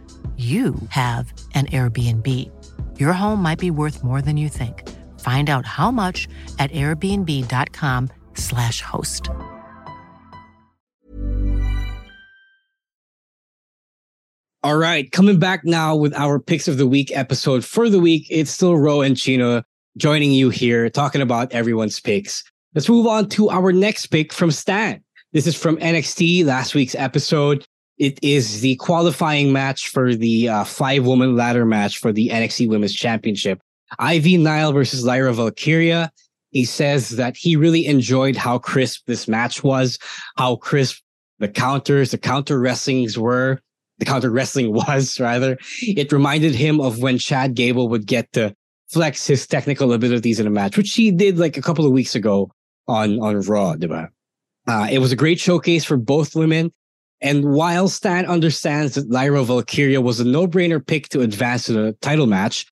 you 0.37 0.75
have 0.89 1.31
an 1.53 1.67
Airbnb. 1.67 2.27
Your 2.99 3.13
home 3.13 3.39
might 3.41 3.59
be 3.59 3.69
worth 3.69 4.03
more 4.03 4.23
than 4.23 4.37
you 4.37 4.49
think. 4.49 4.89
Find 5.19 5.47
out 5.49 5.67
how 5.67 5.91
much 5.91 6.27
at 6.57 6.71
airbnb.com/slash 6.71 8.81
host. 8.81 9.29
All 14.63 14.77
right, 14.77 15.11
coming 15.11 15.39
back 15.39 15.65
now 15.65 15.95
with 15.95 16.13
our 16.13 16.39
picks 16.39 16.67
of 16.67 16.77
the 16.77 16.85
week 16.85 17.11
episode 17.15 17.65
for 17.65 17.89
the 17.89 17.99
week. 17.99 18.27
It's 18.29 18.51
still 18.51 18.77
Ro 18.77 19.01
and 19.01 19.17
Chino 19.17 19.63
joining 19.97 20.31
you 20.31 20.49
here, 20.49 20.89
talking 20.89 21.21
about 21.21 21.51
everyone's 21.51 21.99
picks. 21.99 22.43
Let's 22.75 22.87
move 22.87 23.07
on 23.07 23.27
to 23.29 23.49
our 23.49 23.73
next 23.73 24.07
pick 24.07 24.31
from 24.31 24.51
Stan. 24.51 25.03
This 25.33 25.47
is 25.47 25.55
from 25.55 25.77
NXT, 25.77 26.45
last 26.45 26.75
week's 26.75 26.95
episode. 26.95 27.65
It 28.01 28.17
is 28.23 28.61
the 28.61 28.77
qualifying 28.77 29.53
match 29.53 29.89
for 29.89 30.15
the 30.15 30.49
uh, 30.49 30.63
five 30.63 31.05
woman 31.05 31.35
ladder 31.35 31.65
match 31.65 31.99
for 31.99 32.11
the 32.11 32.29
NXT 32.29 32.67
Women's 32.67 32.95
Championship. 32.95 33.61
Ivy 33.99 34.37
Nile 34.37 34.73
versus 34.73 35.05
Lyra 35.05 35.31
Valkyria. 35.31 36.11
He 36.49 36.65
says 36.65 37.09
that 37.09 37.37
he 37.37 37.55
really 37.55 37.85
enjoyed 37.85 38.35
how 38.35 38.57
crisp 38.57 39.03
this 39.05 39.27
match 39.27 39.63
was, 39.63 39.99
how 40.35 40.55
crisp 40.55 41.03
the 41.37 41.47
counters, 41.47 42.09
the 42.09 42.17
counter 42.17 42.59
wrestlings 42.59 43.19
were, 43.19 43.59
the 43.99 44.05
counter 44.05 44.31
wrestling 44.31 44.73
was 44.87 45.19
rather. 45.19 45.59
It 45.83 46.11
reminded 46.11 46.55
him 46.55 46.81
of 46.81 47.03
when 47.03 47.19
Chad 47.19 47.53
Gable 47.53 47.87
would 47.89 48.07
get 48.07 48.33
to 48.33 48.55
flex 48.89 49.27
his 49.27 49.45
technical 49.45 49.93
abilities 49.93 50.39
in 50.39 50.47
a 50.47 50.49
match, 50.49 50.75
which 50.75 50.95
he 50.95 51.11
did 51.11 51.37
like 51.37 51.55
a 51.55 51.61
couple 51.61 51.85
of 51.85 51.91
weeks 51.91 52.15
ago 52.15 52.49
on 52.87 53.19
on 53.19 53.41
Raw, 53.41 53.75
diba? 53.75 54.07
Uh, 54.67 54.87
it 54.91 54.97
was 54.97 55.11
a 55.11 55.15
great 55.15 55.39
showcase 55.39 55.85
for 55.85 55.97
both 55.97 56.35
women. 56.35 56.71
And 57.21 57.53
while 57.53 57.87
Stan 57.87 58.25
understands 58.25 58.95
that 58.95 59.09
Lyra 59.09 59.43
Valkyria 59.43 60.01
was 60.01 60.19
a 60.19 60.25
no-brainer 60.25 60.85
pick 60.85 61.09
to 61.09 61.21
advance 61.21 61.65
to 61.65 61.73
the 61.73 61.93
title 62.01 62.25
match, 62.25 62.65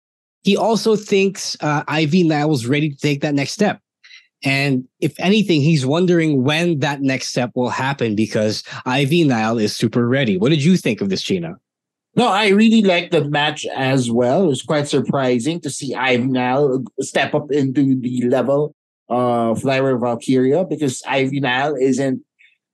he 0.43 0.55
also 0.55 0.95
thinks 0.95 1.57
uh, 1.59 1.83
Ivy 1.87 2.23
Nile 2.23 2.49
was 2.49 2.65
ready 2.65 2.89
to 2.89 2.97
take 2.97 3.21
that 3.21 3.35
next 3.35 3.51
step. 3.51 3.81
And 4.43 4.87
if 4.99 5.19
anything, 5.19 5.61
he's 5.61 5.85
wondering 5.85 6.43
when 6.43 6.79
that 6.79 7.01
next 7.01 7.27
step 7.27 7.51
will 7.55 7.69
happen 7.69 8.15
because 8.15 8.63
Ivy 8.85 9.23
Nile 9.23 9.57
is 9.57 9.75
super 9.75 10.07
ready. 10.07 10.37
What 10.37 10.49
did 10.49 10.63
you 10.63 10.77
think 10.77 11.01
of 11.01 11.09
this, 11.09 11.21
Gina? 11.23 11.57
No, 12.15 12.27
I 12.27 12.49
really 12.49 12.81
liked 12.81 13.11
the 13.11 13.25
match 13.25 13.65
as 13.75 14.09
well. 14.09 14.45
It 14.45 14.47
was 14.47 14.61
quite 14.63 14.87
surprising 14.87 15.59
to 15.61 15.69
see 15.69 15.93
Ivy 15.93 16.27
Nile 16.27 16.83
step 17.01 17.35
up 17.35 17.51
into 17.51 17.99
the 17.99 18.23
level 18.23 18.73
of 19.09 19.63
Lyra 19.63 19.99
Valkyria 19.99 20.65
because 20.65 21.03
Ivy 21.07 21.39
Nile 21.39 21.75
isn't 21.75 22.21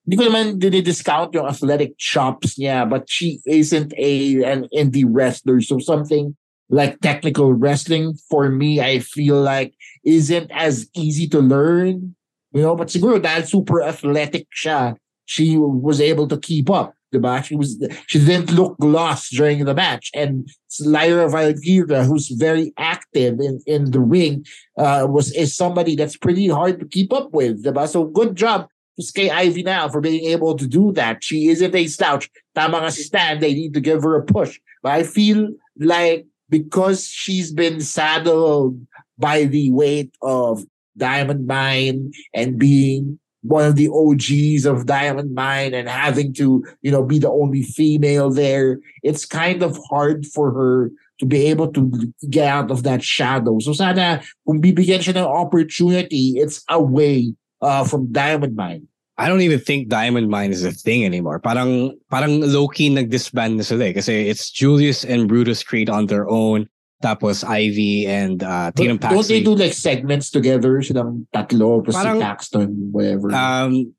hindi 0.05 0.17
ko 0.19 0.23
naman 0.27 0.59
discount 0.83 1.33
yung 1.33 1.47
athletic 1.47 1.97
chops 1.97 2.59
niya, 2.59 2.89
but 2.89 3.07
she 3.07 3.39
isn't 3.47 3.93
a 3.97 4.43
an 4.43 4.67
indie 4.75 5.07
wrestler. 5.07 5.61
So 5.61 5.79
something 5.79 6.35
like 6.69 6.99
technical 6.99 7.53
wrestling 7.53 8.15
for 8.29 8.49
me, 8.49 8.81
I 8.81 8.99
feel 8.99 9.39
like 9.39 9.73
isn't 10.03 10.51
as 10.51 10.89
easy 10.95 11.27
to 11.29 11.39
learn. 11.39 12.15
You 12.51 12.61
know, 12.61 12.75
but 12.75 12.91
siguro 12.91 13.17
dahil 13.17 13.47
super 13.47 13.81
athletic 13.81 14.45
siya, 14.51 14.99
she 15.25 15.55
was 15.57 16.01
able 16.01 16.27
to 16.27 16.37
keep 16.37 16.69
up. 16.69 16.93
Diba? 17.13 17.45
She 17.45 17.55
was 17.55 17.77
she 18.07 18.19
didn't 18.19 18.51
look 18.51 18.75
lost 18.81 19.31
during 19.31 19.63
the 19.63 19.73
match. 19.73 20.11
And 20.13 20.49
Lyra 20.81 21.29
Valkyria, 21.29 22.03
who's 22.03 22.27
very 22.27 22.73
active 22.77 23.39
in, 23.39 23.61
in 23.65 23.91
the 23.91 24.01
ring, 24.01 24.43
uh, 24.77 25.07
was 25.07 25.31
is 25.31 25.55
somebody 25.55 25.95
that's 25.95 26.17
pretty 26.17 26.49
hard 26.49 26.81
to 26.81 26.85
keep 26.85 27.13
up 27.13 27.31
with. 27.31 27.63
Diba? 27.63 27.87
So 27.87 28.05
good 28.05 28.35
job 28.35 28.67
to 28.97 29.03
Sky 29.03 29.29
Ivy 29.29 29.63
now 29.63 29.89
for 29.89 30.01
being 30.01 30.25
able 30.31 30.55
to 30.55 30.67
do 30.67 30.91
that. 30.93 31.23
She 31.23 31.47
isn't 31.47 31.75
a 31.75 31.87
slouch. 31.87 32.29
Tama 32.55 32.77
nga 32.77 32.91
Stan, 32.91 33.39
they 33.39 33.53
need 33.53 33.73
to 33.73 33.81
give 33.81 34.03
her 34.03 34.15
a 34.15 34.23
push. 34.23 34.59
But 34.81 34.93
I 34.93 35.03
feel 35.03 35.49
like 35.79 36.25
because 36.49 37.07
she's 37.07 37.51
been 37.51 37.81
saddled 37.81 38.79
by 39.17 39.45
the 39.45 39.71
weight 39.71 40.13
of 40.21 40.65
Diamond 40.97 41.47
Mine 41.47 42.11
and 42.33 42.59
being 42.59 43.19
one 43.41 43.65
of 43.65 43.75
the 43.75 43.89
OGs 43.89 44.65
of 44.65 44.85
Diamond 44.85 45.33
Mine 45.33 45.73
and 45.73 45.89
having 45.89 46.33
to, 46.35 46.63
you 46.81 46.91
know, 46.91 47.03
be 47.03 47.19
the 47.19 47.29
only 47.29 47.63
female 47.63 48.29
there, 48.29 48.79
it's 49.01 49.25
kind 49.25 49.63
of 49.63 49.77
hard 49.89 50.25
for 50.25 50.51
her 50.51 50.91
to 51.19 51.25
be 51.25 51.45
able 51.47 51.71
to 51.71 52.13
get 52.29 52.47
out 52.47 52.71
of 52.71 52.83
that 52.83 53.03
shadow. 53.03 53.59
So 53.59 53.73
sana 53.73 54.21
kung 54.47 54.61
bibigyan 54.61 55.03
siya 55.03 55.17
ng 55.17 55.25
opportunity, 55.25 56.35
it's 56.37 56.63
away 56.69 57.35
uh, 57.63 57.83
from 57.83 58.11
Diamond 58.11 58.55
Mine. 58.55 58.87
I 59.17 59.29
don't 59.29 59.41
even 59.41 59.59
think 59.59 59.89
Diamond 59.89 60.29
Mine 60.29 60.51
is 60.51 60.63
a 60.63 60.71
thing 60.71 61.05
anymore. 61.05 61.39
Parang 61.39 61.95
parang 62.09 62.41
low-key 62.41 62.89
nag-disband 62.89 63.57
na 63.57 63.63
sila 63.63 63.85
eh. 63.85 63.93
Kasi 63.93 64.27
it's 64.27 64.49
Julius 64.49 65.05
and 65.05 65.27
Brutus 65.27 65.63
Creed 65.63 65.89
on 65.89 66.07
their 66.07 66.27
own. 66.27 66.67
Tapos 67.03 67.43
Ivy 67.43 68.07
and 68.07 68.41
uh, 68.41 68.71
Tatum 68.71 68.97
Paxley. 68.97 69.17
Don't 69.17 69.27
they 69.27 69.43
do 69.43 69.55
like 69.55 69.73
segments 69.73 70.31
together? 70.31 70.81
Silang 70.81 71.27
tatlo, 71.35 71.83
parang, 71.83 72.17
si 72.17 72.23
Paxton, 72.23 72.69
whatever. 72.91 73.29
Um, 73.35 73.93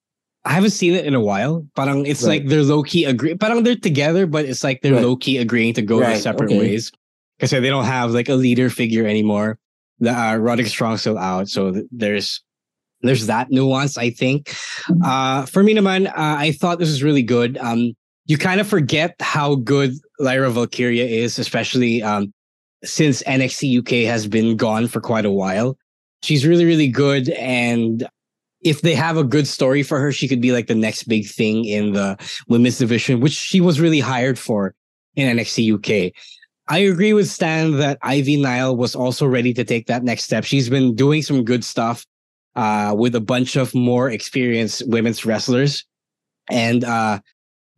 I 0.44 0.52
haven't 0.52 0.72
seen 0.72 0.94
it 0.94 1.04
in 1.04 1.14
a 1.14 1.20
while. 1.20 1.68
Parang 1.76 2.06
it's 2.06 2.22
right. 2.24 2.40
like 2.40 2.48
they're 2.48 2.64
low 2.64 2.82
key 2.82 3.04
agree. 3.04 3.36
Parang 3.36 3.62
they're 3.62 3.76
together, 3.76 4.26
but 4.26 4.46
it's 4.46 4.64
like 4.64 4.80
they're 4.80 4.94
right. 4.94 5.04
low 5.04 5.16
key 5.16 5.36
agreeing 5.36 5.74
to 5.74 5.82
go 5.82 6.00
right. 6.00 6.16
their 6.16 6.16
separate 6.16 6.50
okay. 6.50 6.58
ways. 6.58 6.90
Because 7.36 7.50
they 7.50 7.68
don't 7.68 7.84
have 7.84 8.12
like 8.12 8.28
a 8.28 8.34
leader 8.34 8.70
figure 8.70 9.06
anymore. 9.06 9.58
The 10.00 10.10
uh, 10.10 10.36
Roderick 10.36 10.68
Strong 10.68 10.96
still 10.96 11.18
out, 11.18 11.48
so 11.48 11.72
th- 11.72 11.86
there's 11.92 12.42
there's 13.06 13.26
that 13.26 13.50
nuance. 13.50 13.96
I 13.96 14.10
think. 14.10 14.48
Mm-hmm. 14.48 15.02
Uh, 15.02 15.46
for 15.46 15.62
me, 15.62 15.74
naman, 15.74 16.08
uh, 16.08 16.12
I 16.16 16.52
thought 16.52 16.78
this 16.78 16.90
was 16.90 17.02
really 17.02 17.22
good. 17.22 17.58
Um, 17.58 17.94
you 18.26 18.38
kind 18.38 18.60
of 18.60 18.66
forget 18.66 19.14
how 19.20 19.56
good 19.56 19.92
Lyra 20.18 20.50
Valkyria 20.50 21.04
is, 21.04 21.38
especially 21.38 22.02
um, 22.02 22.32
since 22.82 23.22
NXT 23.24 23.78
UK 23.80 24.10
has 24.10 24.26
been 24.26 24.56
gone 24.56 24.88
for 24.88 25.00
quite 25.00 25.24
a 25.24 25.30
while. 25.30 25.76
She's 26.22 26.46
really, 26.46 26.64
really 26.64 26.88
good. 26.88 27.28
And 27.30 28.06
if 28.62 28.80
they 28.80 28.94
have 28.94 29.18
a 29.18 29.24
good 29.24 29.46
story 29.46 29.82
for 29.82 30.00
her, 30.00 30.10
she 30.10 30.26
could 30.26 30.40
be 30.40 30.52
like 30.52 30.68
the 30.68 30.74
next 30.74 31.04
big 31.04 31.26
thing 31.26 31.66
in 31.66 31.92
the 31.92 32.16
women's 32.48 32.78
division, 32.78 33.20
which 33.20 33.32
she 33.32 33.60
was 33.60 33.80
really 33.80 34.00
hired 34.00 34.38
for 34.38 34.74
in 35.16 35.36
NXT 35.36 35.74
UK. 35.74 36.12
I 36.68 36.78
agree 36.78 37.12
with 37.12 37.28
Stan 37.28 37.72
that 37.72 37.98
Ivy 38.00 38.40
Nile 38.40 38.74
was 38.74 38.94
also 38.94 39.26
ready 39.26 39.52
to 39.52 39.64
take 39.64 39.86
that 39.86 40.02
next 40.02 40.24
step. 40.24 40.44
She's 40.44 40.70
been 40.70 40.94
doing 40.94 41.20
some 41.20 41.44
good 41.44 41.62
stuff 41.62 42.06
uh, 42.56 42.94
with 42.96 43.14
a 43.14 43.20
bunch 43.20 43.56
of 43.56 43.74
more 43.74 44.10
experienced 44.10 44.82
women's 44.88 45.24
wrestlers. 45.24 45.84
And 46.50 46.84
uh, 46.84 47.20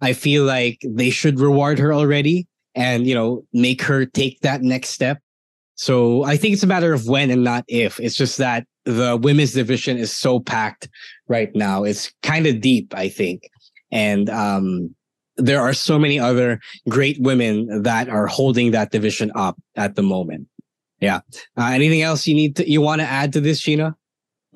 I 0.01 0.13
feel 0.13 0.45
like 0.45 0.81
they 0.85 1.11
should 1.11 1.41
reward 1.41 1.79
her 1.79 1.93
already 1.93 2.47
and 2.75 3.07
you 3.07 3.15
know 3.15 3.45
make 3.53 3.83
her 3.83 4.05
take 4.05 4.41
that 4.41 4.63
next 4.63 4.91
step. 4.91 5.19
So 5.77 6.25
I 6.25 6.37
think 6.37 6.55
it's 6.55 6.63
a 6.63 6.67
matter 6.67 6.93
of 6.93 7.07
when 7.07 7.31
and 7.31 7.45
not 7.45 7.65
if. 7.69 8.01
It's 8.01 8.17
just 8.17 8.39
that 8.39 8.67
the 8.85 9.17
women's 9.17 9.53
division 9.53 9.99
is 9.99 10.13
so 10.13 10.41
packed 10.41 10.89
right 11.29 11.55
now. 11.55 11.85
It's 11.85 12.13
kind 12.23 12.47
of 12.47 12.61
deep, 12.61 12.95
I 12.95 13.09
think, 13.09 13.49
and 13.91 14.31
um, 14.31 14.95
there 15.37 15.61
are 15.61 15.75
so 15.75 15.99
many 15.99 16.19
other 16.19 16.61
great 16.89 17.21
women 17.21 17.83
that 17.83 18.09
are 18.09 18.27
holding 18.27 18.71
that 18.71 18.91
division 18.91 19.31
up 19.35 19.57
at 19.77 19.97
the 19.97 20.03
moment. 20.03 20.49
Yeah. 21.01 21.21
Uh, 21.59 21.71
anything 21.73 22.03
else 22.03 22.27
you 22.27 22.35
need 22.35 22.57
to 22.57 22.71
you 22.71 22.81
want 22.81 23.01
to 23.01 23.07
add 23.07 23.33
to 23.35 23.41
this, 23.41 23.61
Sheena? 23.61 23.95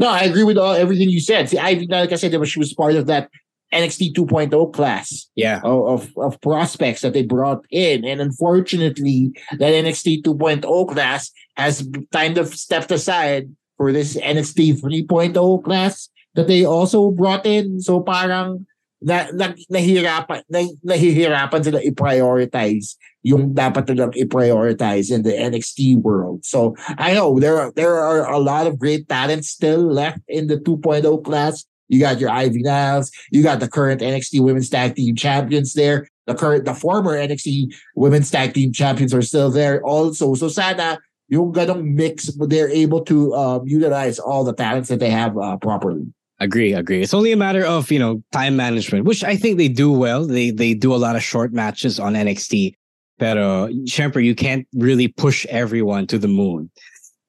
No, 0.00 0.08
I 0.08 0.20
agree 0.20 0.44
with 0.44 0.56
all 0.56 0.72
everything 0.72 1.10
you 1.10 1.20
said. 1.20 1.50
See, 1.50 1.58
I 1.58 1.86
like 1.90 2.10
I 2.10 2.16
said, 2.16 2.32
she 2.48 2.58
was 2.58 2.72
part 2.72 2.94
of 2.94 3.06
that 3.06 3.28
NXT 3.72 4.14
2.0 4.14 4.72
class 4.72 5.28
yeah. 5.36 5.60
of, 5.62 6.10
of 6.16 6.40
prospects 6.40 7.02
that 7.02 7.12
they 7.12 7.22
brought 7.22 7.64
in. 7.70 8.06
And 8.06 8.18
unfortunately, 8.18 9.32
that 9.58 9.72
NXT 9.72 10.22
2.0 10.22 10.88
class 10.88 11.30
has 11.56 11.86
kind 12.12 12.38
of 12.38 12.48
stepped 12.48 12.90
aside 12.90 13.54
for 13.76 13.92
this 13.92 14.16
NXT 14.16 14.80
3.0 14.80 15.64
class 15.64 16.08
that 16.34 16.48
they 16.48 16.64
also 16.64 17.10
brought 17.10 17.44
in. 17.44 17.78
So 17.80 18.00
parang 18.00 18.66
na, 19.02 19.26
na, 19.32 19.52
nahihirapan, 19.72 20.44
na, 20.48 20.68
nahihirapan 20.84 21.64
sila 21.64 21.80
i-prioritize 21.80 22.96
yung 23.24 23.52
dapat 23.52 23.88
nilang 23.88 24.12
i-prioritize 24.16 25.12
in 25.12 25.24
the 25.24 25.32
NXT 25.32 26.00
world. 26.00 26.44
So 26.44 26.76
I 26.96 27.12
know 27.12 27.40
there 27.40 27.60
are, 27.60 27.72
there 27.72 27.96
are 27.96 28.28
a 28.28 28.38
lot 28.38 28.66
of 28.66 28.78
great 28.78 29.08
talents 29.08 29.48
still 29.48 29.80
left 29.80 30.20
in 30.28 30.48
the 30.48 30.56
2.0 30.56 31.04
class 31.24 31.64
you 31.90 31.98
got 31.98 32.20
your 32.20 32.30
Ivy 32.30 32.62
Niles. 32.62 33.10
You 33.32 33.42
got 33.42 33.58
the 33.58 33.68
current 33.68 34.00
NXT 34.00 34.40
Women's 34.40 34.70
Tag 34.70 34.94
Team 34.94 35.16
Champions 35.16 35.74
there. 35.74 36.06
The 36.26 36.36
current, 36.36 36.64
the 36.64 36.72
former 36.72 37.18
NXT 37.18 37.74
Women's 37.96 38.30
Tag 38.30 38.54
Team 38.54 38.72
Champions 38.72 39.12
are 39.12 39.22
still 39.22 39.50
there 39.50 39.82
also. 39.84 40.34
So 40.34 40.48
sana 40.48 41.00
yung 41.28 41.52
ganong 41.52 41.94
mix, 41.94 42.30
they're 42.46 42.70
able 42.70 43.02
to 43.04 43.34
um, 43.34 43.66
utilize 43.66 44.18
all 44.20 44.44
the 44.44 44.54
talents 44.54 44.88
that 44.88 45.00
they 45.00 45.10
have 45.10 45.36
uh, 45.36 45.56
properly. 45.56 46.06
Agree, 46.40 46.72
agree. 46.72 47.02
It's 47.02 47.12
only 47.12 47.32
a 47.32 47.36
matter 47.36 47.64
of 47.64 47.90
you 47.92 47.98
know 47.98 48.22
time 48.32 48.56
management, 48.56 49.04
which 49.04 49.22
I 49.22 49.36
think 49.36 49.58
they 49.58 49.68
do 49.68 49.92
well. 49.92 50.26
They 50.26 50.50
they 50.50 50.74
do 50.74 50.94
a 50.94 50.96
lot 50.96 51.14
of 51.14 51.22
short 51.22 51.52
matches 51.52 52.00
on 52.00 52.14
NXT. 52.14 52.74
Pero, 53.18 53.68
syempre, 53.84 54.24
you 54.24 54.34
can't 54.34 54.66
really 54.72 55.06
push 55.06 55.44
everyone 55.46 56.06
to 56.06 56.18
the 56.18 56.28
moon. 56.28 56.70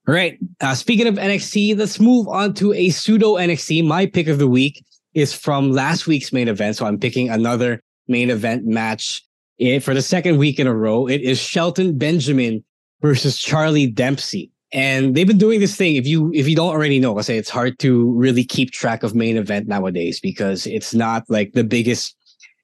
All 0.08 0.16
right. 0.16 0.40
Uh, 0.62 0.74
speaking 0.74 1.06
of 1.06 1.16
NXT, 1.16 1.78
let's 1.78 2.00
move 2.00 2.30
on 2.30 2.54
to 2.56 2.74
a 2.74 2.90
pseudo 2.90 3.36
NXT. 3.36 3.86
My 3.86 4.06
pick 4.06 4.28
of 4.28 4.40
the 4.40 4.48
week 4.48 4.84
is 5.14 5.34
from 5.34 5.74
last 5.74 6.08
week's 6.08 6.32
main 6.32 6.48
event. 6.48 6.78
So 6.78 6.86
I'm 6.86 6.98
picking 6.98 7.30
another 7.30 7.84
main 8.08 8.30
event 8.30 8.66
match 8.66 9.22
for 9.82 9.94
the 9.94 10.02
second 10.02 10.38
week 10.38 10.60
in 10.60 10.66
a 10.66 10.74
row. 10.74 11.08
It 11.08 11.22
is 11.22 11.40
Shelton 11.40 11.98
Benjamin 11.98 12.64
versus 13.02 13.38
Charlie 13.38 13.88
Dempsey. 13.88 14.50
And 14.74 15.16
they've 15.16 15.28
been 15.28 15.38
doing 15.38 15.60
this 15.60 15.76
thing. 15.76 15.96
If 15.96 16.08
you 16.08 16.32
if 16.34 16.48
you 16.48 16.56
don't 16.56 16.70
already 16.70 17.00
know, 17.00 17.18
I 17.18 17.22
say 17.22 17.38
it's 17.38 17.50
hard 17.50 17.78
to 17.80 18.12
really 18.12 18.44
keep 18.44 18.72
track 18.72 19.04
of 19.04 19.14
main 19.14 19.38
event 19.38 19.68
nowadays 19.68 20.20
because 20.20 20.66
it's 20.66 20.94
not 20.94 21.24
like 21.30 21.54
the 21.54 21.64
biggest 21.64 22.16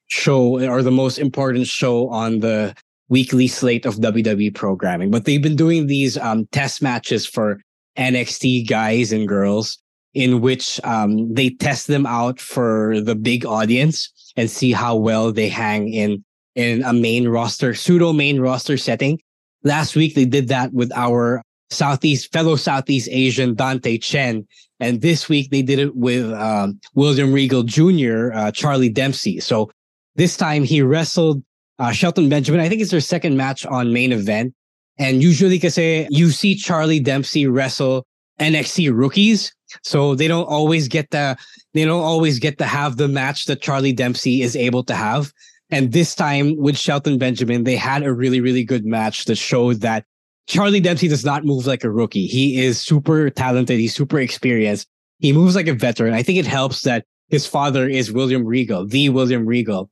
show 0.07 0.61
or 0.61 0.81
the 0.81 0.91
most 0.91 1.17
important 1.17 1.67
show 1.67 2.07
on 2.09 2.39
the 2.39 2.73
weekly 3.09 3.47
slate 3.47 3.85
of 3.85 3.95
WWE 3.95 4.53
programming. 4.55 5.11
But 5.11 5.25
they've 5.25 5.41
been 5.41 5.55
doing 5.55 5.87
these 5.87 6.17
um, 6.17 6.47
test 6.51 6.81
matches 6.81 7.25
for 7.25 7.59
NXT 7.97 8.67
guys 8.69 9.11
and 9.11 9.27
girls 9.27 9.77
in 10.13 10.41
which 10.41 10.79
um, 10.83 11.33
they 11.33 11.49
test 11.49 11.87
them 11.87 12.05
out 12.05 12.39
for 12.39 12.99
the 13.01 13.15
big 13.15 13.45
audience 13.45 14.11
and 14.35 14.49
see 14.49 14.71
how 14.71 14.95
well 14.95 15.31
they 15.31 15.49
hang 15.49 15.93
in 15.93 16.23
in 16.55 16.83
a 16.83 16.93
main 16.93 17.27
roster, 17.27 17.75
pseudo 17.75 18.13
main 18.13 18.39
roster 18.39 18.77
setting. 18.77 19.19
Last 19.63 19.95
week 19.95 20.15
they 20.15 20.25
did 20.25 20.47
that 20.47 20.73
with 20.73 20.91
our 20.95 21.43
Southeast 21.69 22.31
fellow 22.31 22.55
Southeast 22.55 23.09
Asian 23.11 23.55
Dante 23.55 23.97
Chen, 23.97 24.47
and 24.79 25.01
this 25.01 25.27
week 25.27 25.49
they 25.49 25.61
did 25.61 25.79
it 25.79 25.95
with 25.95 26.31
um, 26.33 26.79
William 26.95 27.33
Regal 27.33 27.63
Jr., 27.63 28.31
uh, 28.33 28.51
Charlie 28.51 28.89
Dempsey. 28.89 29.39
So 29.39 29.69
this 30.15 30.37
time 30.37 30.63
he 30.63 30.81
wrestled 30.81 31.43
uh, 31.79 31.91
Shelton 31.91 32.29
Benjamin. 32.29 32.61
I 32.61 32.69
think 32.69 32.81
it's 32.81 32.91
their 32.91 33.01
second 33.01 33.37
match 33.37 33.65
on 33.65 33.93
main 33.93 34.11
event. 34.11 34.53
And 34.99 35.21
usually, 35.21 35.59
kasi 35.59 36.07
you 36.09 36.31
see 36.31 36.55
Charlie 36.55 36.99
Dempsey 36.99 37.45
wrestle 37.45 38.05
NXT 38.39 38.95
rookies, 38.97 39.53
so 39.83 40.15
they 40.15 40.27
don't 40.27 40.47
always 40.47 40.87
get 40.87 41.11
the 41.11 41.37
they 41.73 41.85
don't 41.85 42.03
always 42.03 42.39
get 42.39 42.57
to 42.57 42.65
have 42.65 42.97
the 42.97 43.07
match 43.07 43.45
that 43.45 43.61
Charlie 43.61 43.93
Dempsey 43.93 44.41
is 44.41 44.55
able 44.55 44.83
to 44.85 44.95
have. 44.95 45.31
And 45.69 45.91
this 45.91 46.15
time 46.15 46.55
with 46.57 46.77
Shelton 46.77 47.17
Benjamin, 47.17 47.63
they 47.63 47.75
had 47.75 48.03
a 48.03 48.13
really 48.13 48.41
really 48.41 48.63
good 48.63 48.85
match 48.85 49.25
that 49.25 49.37
showed 49.37 49.81
that 49.81 50.05
Charlie 50.47 50.79
Dempsey 50.79 51.07
does 51.07 51.25
not 51.25 51.45
move 51.45 51.67
like 51.67 51.83
a 51.83 51.91
rookie. 51.91 52.25
He 52.25 52.61
is 52.61 52.81
super 52.81 53.29
talented. 53.29 53.79
He's 53.79 53.93
super 53.93 54.19
experienced. 54.19 54.87
He 55.19 55.33
moves 55.33 55.55
like 55.55 55.67
a 55.67 55.73
veteran. 55.73 56.13
I 56.13 56.23
think 56.23 56.39
it 56.39 56.47
helps 56.47 56.83
that 56.83 57.05
his 57.29 57.45
father 57.45 57.87
is 57.87 58.11
William 58.11 58.45
Regal, 58.45 58.85
the 58.85 59.09
William 59.09 59.45
Regal. 59.45 59.89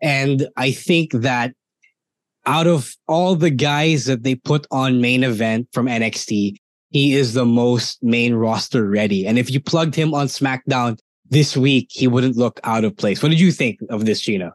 And 0.00 0.48
I 0.56 0.70
think 0.70 1.12
that 1.12 1.52
out 2.46 2.66
of 2.66 2.94
all 3.06 3.34
the 3.34 3.50
guys 3.50 4.06
that 4.06 4.22
they 4.22 4.34
put 4.34 4.66
on 4.70 5.00
main 5.00 5.22
event 5.22 5.68
from 5.72 5.86
NXT, 5.86 6.56
he 6.90 7.14
is 7.14 7.34
the 7.34 7.44
most 7.44 8.02
main 8.02 8.34
roster 8.34 8.88
ready. 8.88 9.26
And 9.26 9.38
if 9.38 9.50
you 9.50 9.60
plugged 9.60 9.94
him 9.94 10.14
on 10.14 10.28
SmackDown 10.28 10.98
this 11.28 11.56
week, 11.56 11.88
he 11.90 12.08
wouldn't 12.08 12.36
look 12.36 12.58
out 12.64 12.84
of 12.84 12.96
place. 12.96 13.22
What 13.22 13.28
did 13.28 13.40
you 13.40 13.52
think 13.52 13.80
of 13.90 14.06
this, 14.06 14.22
Gina? 14.22 14.54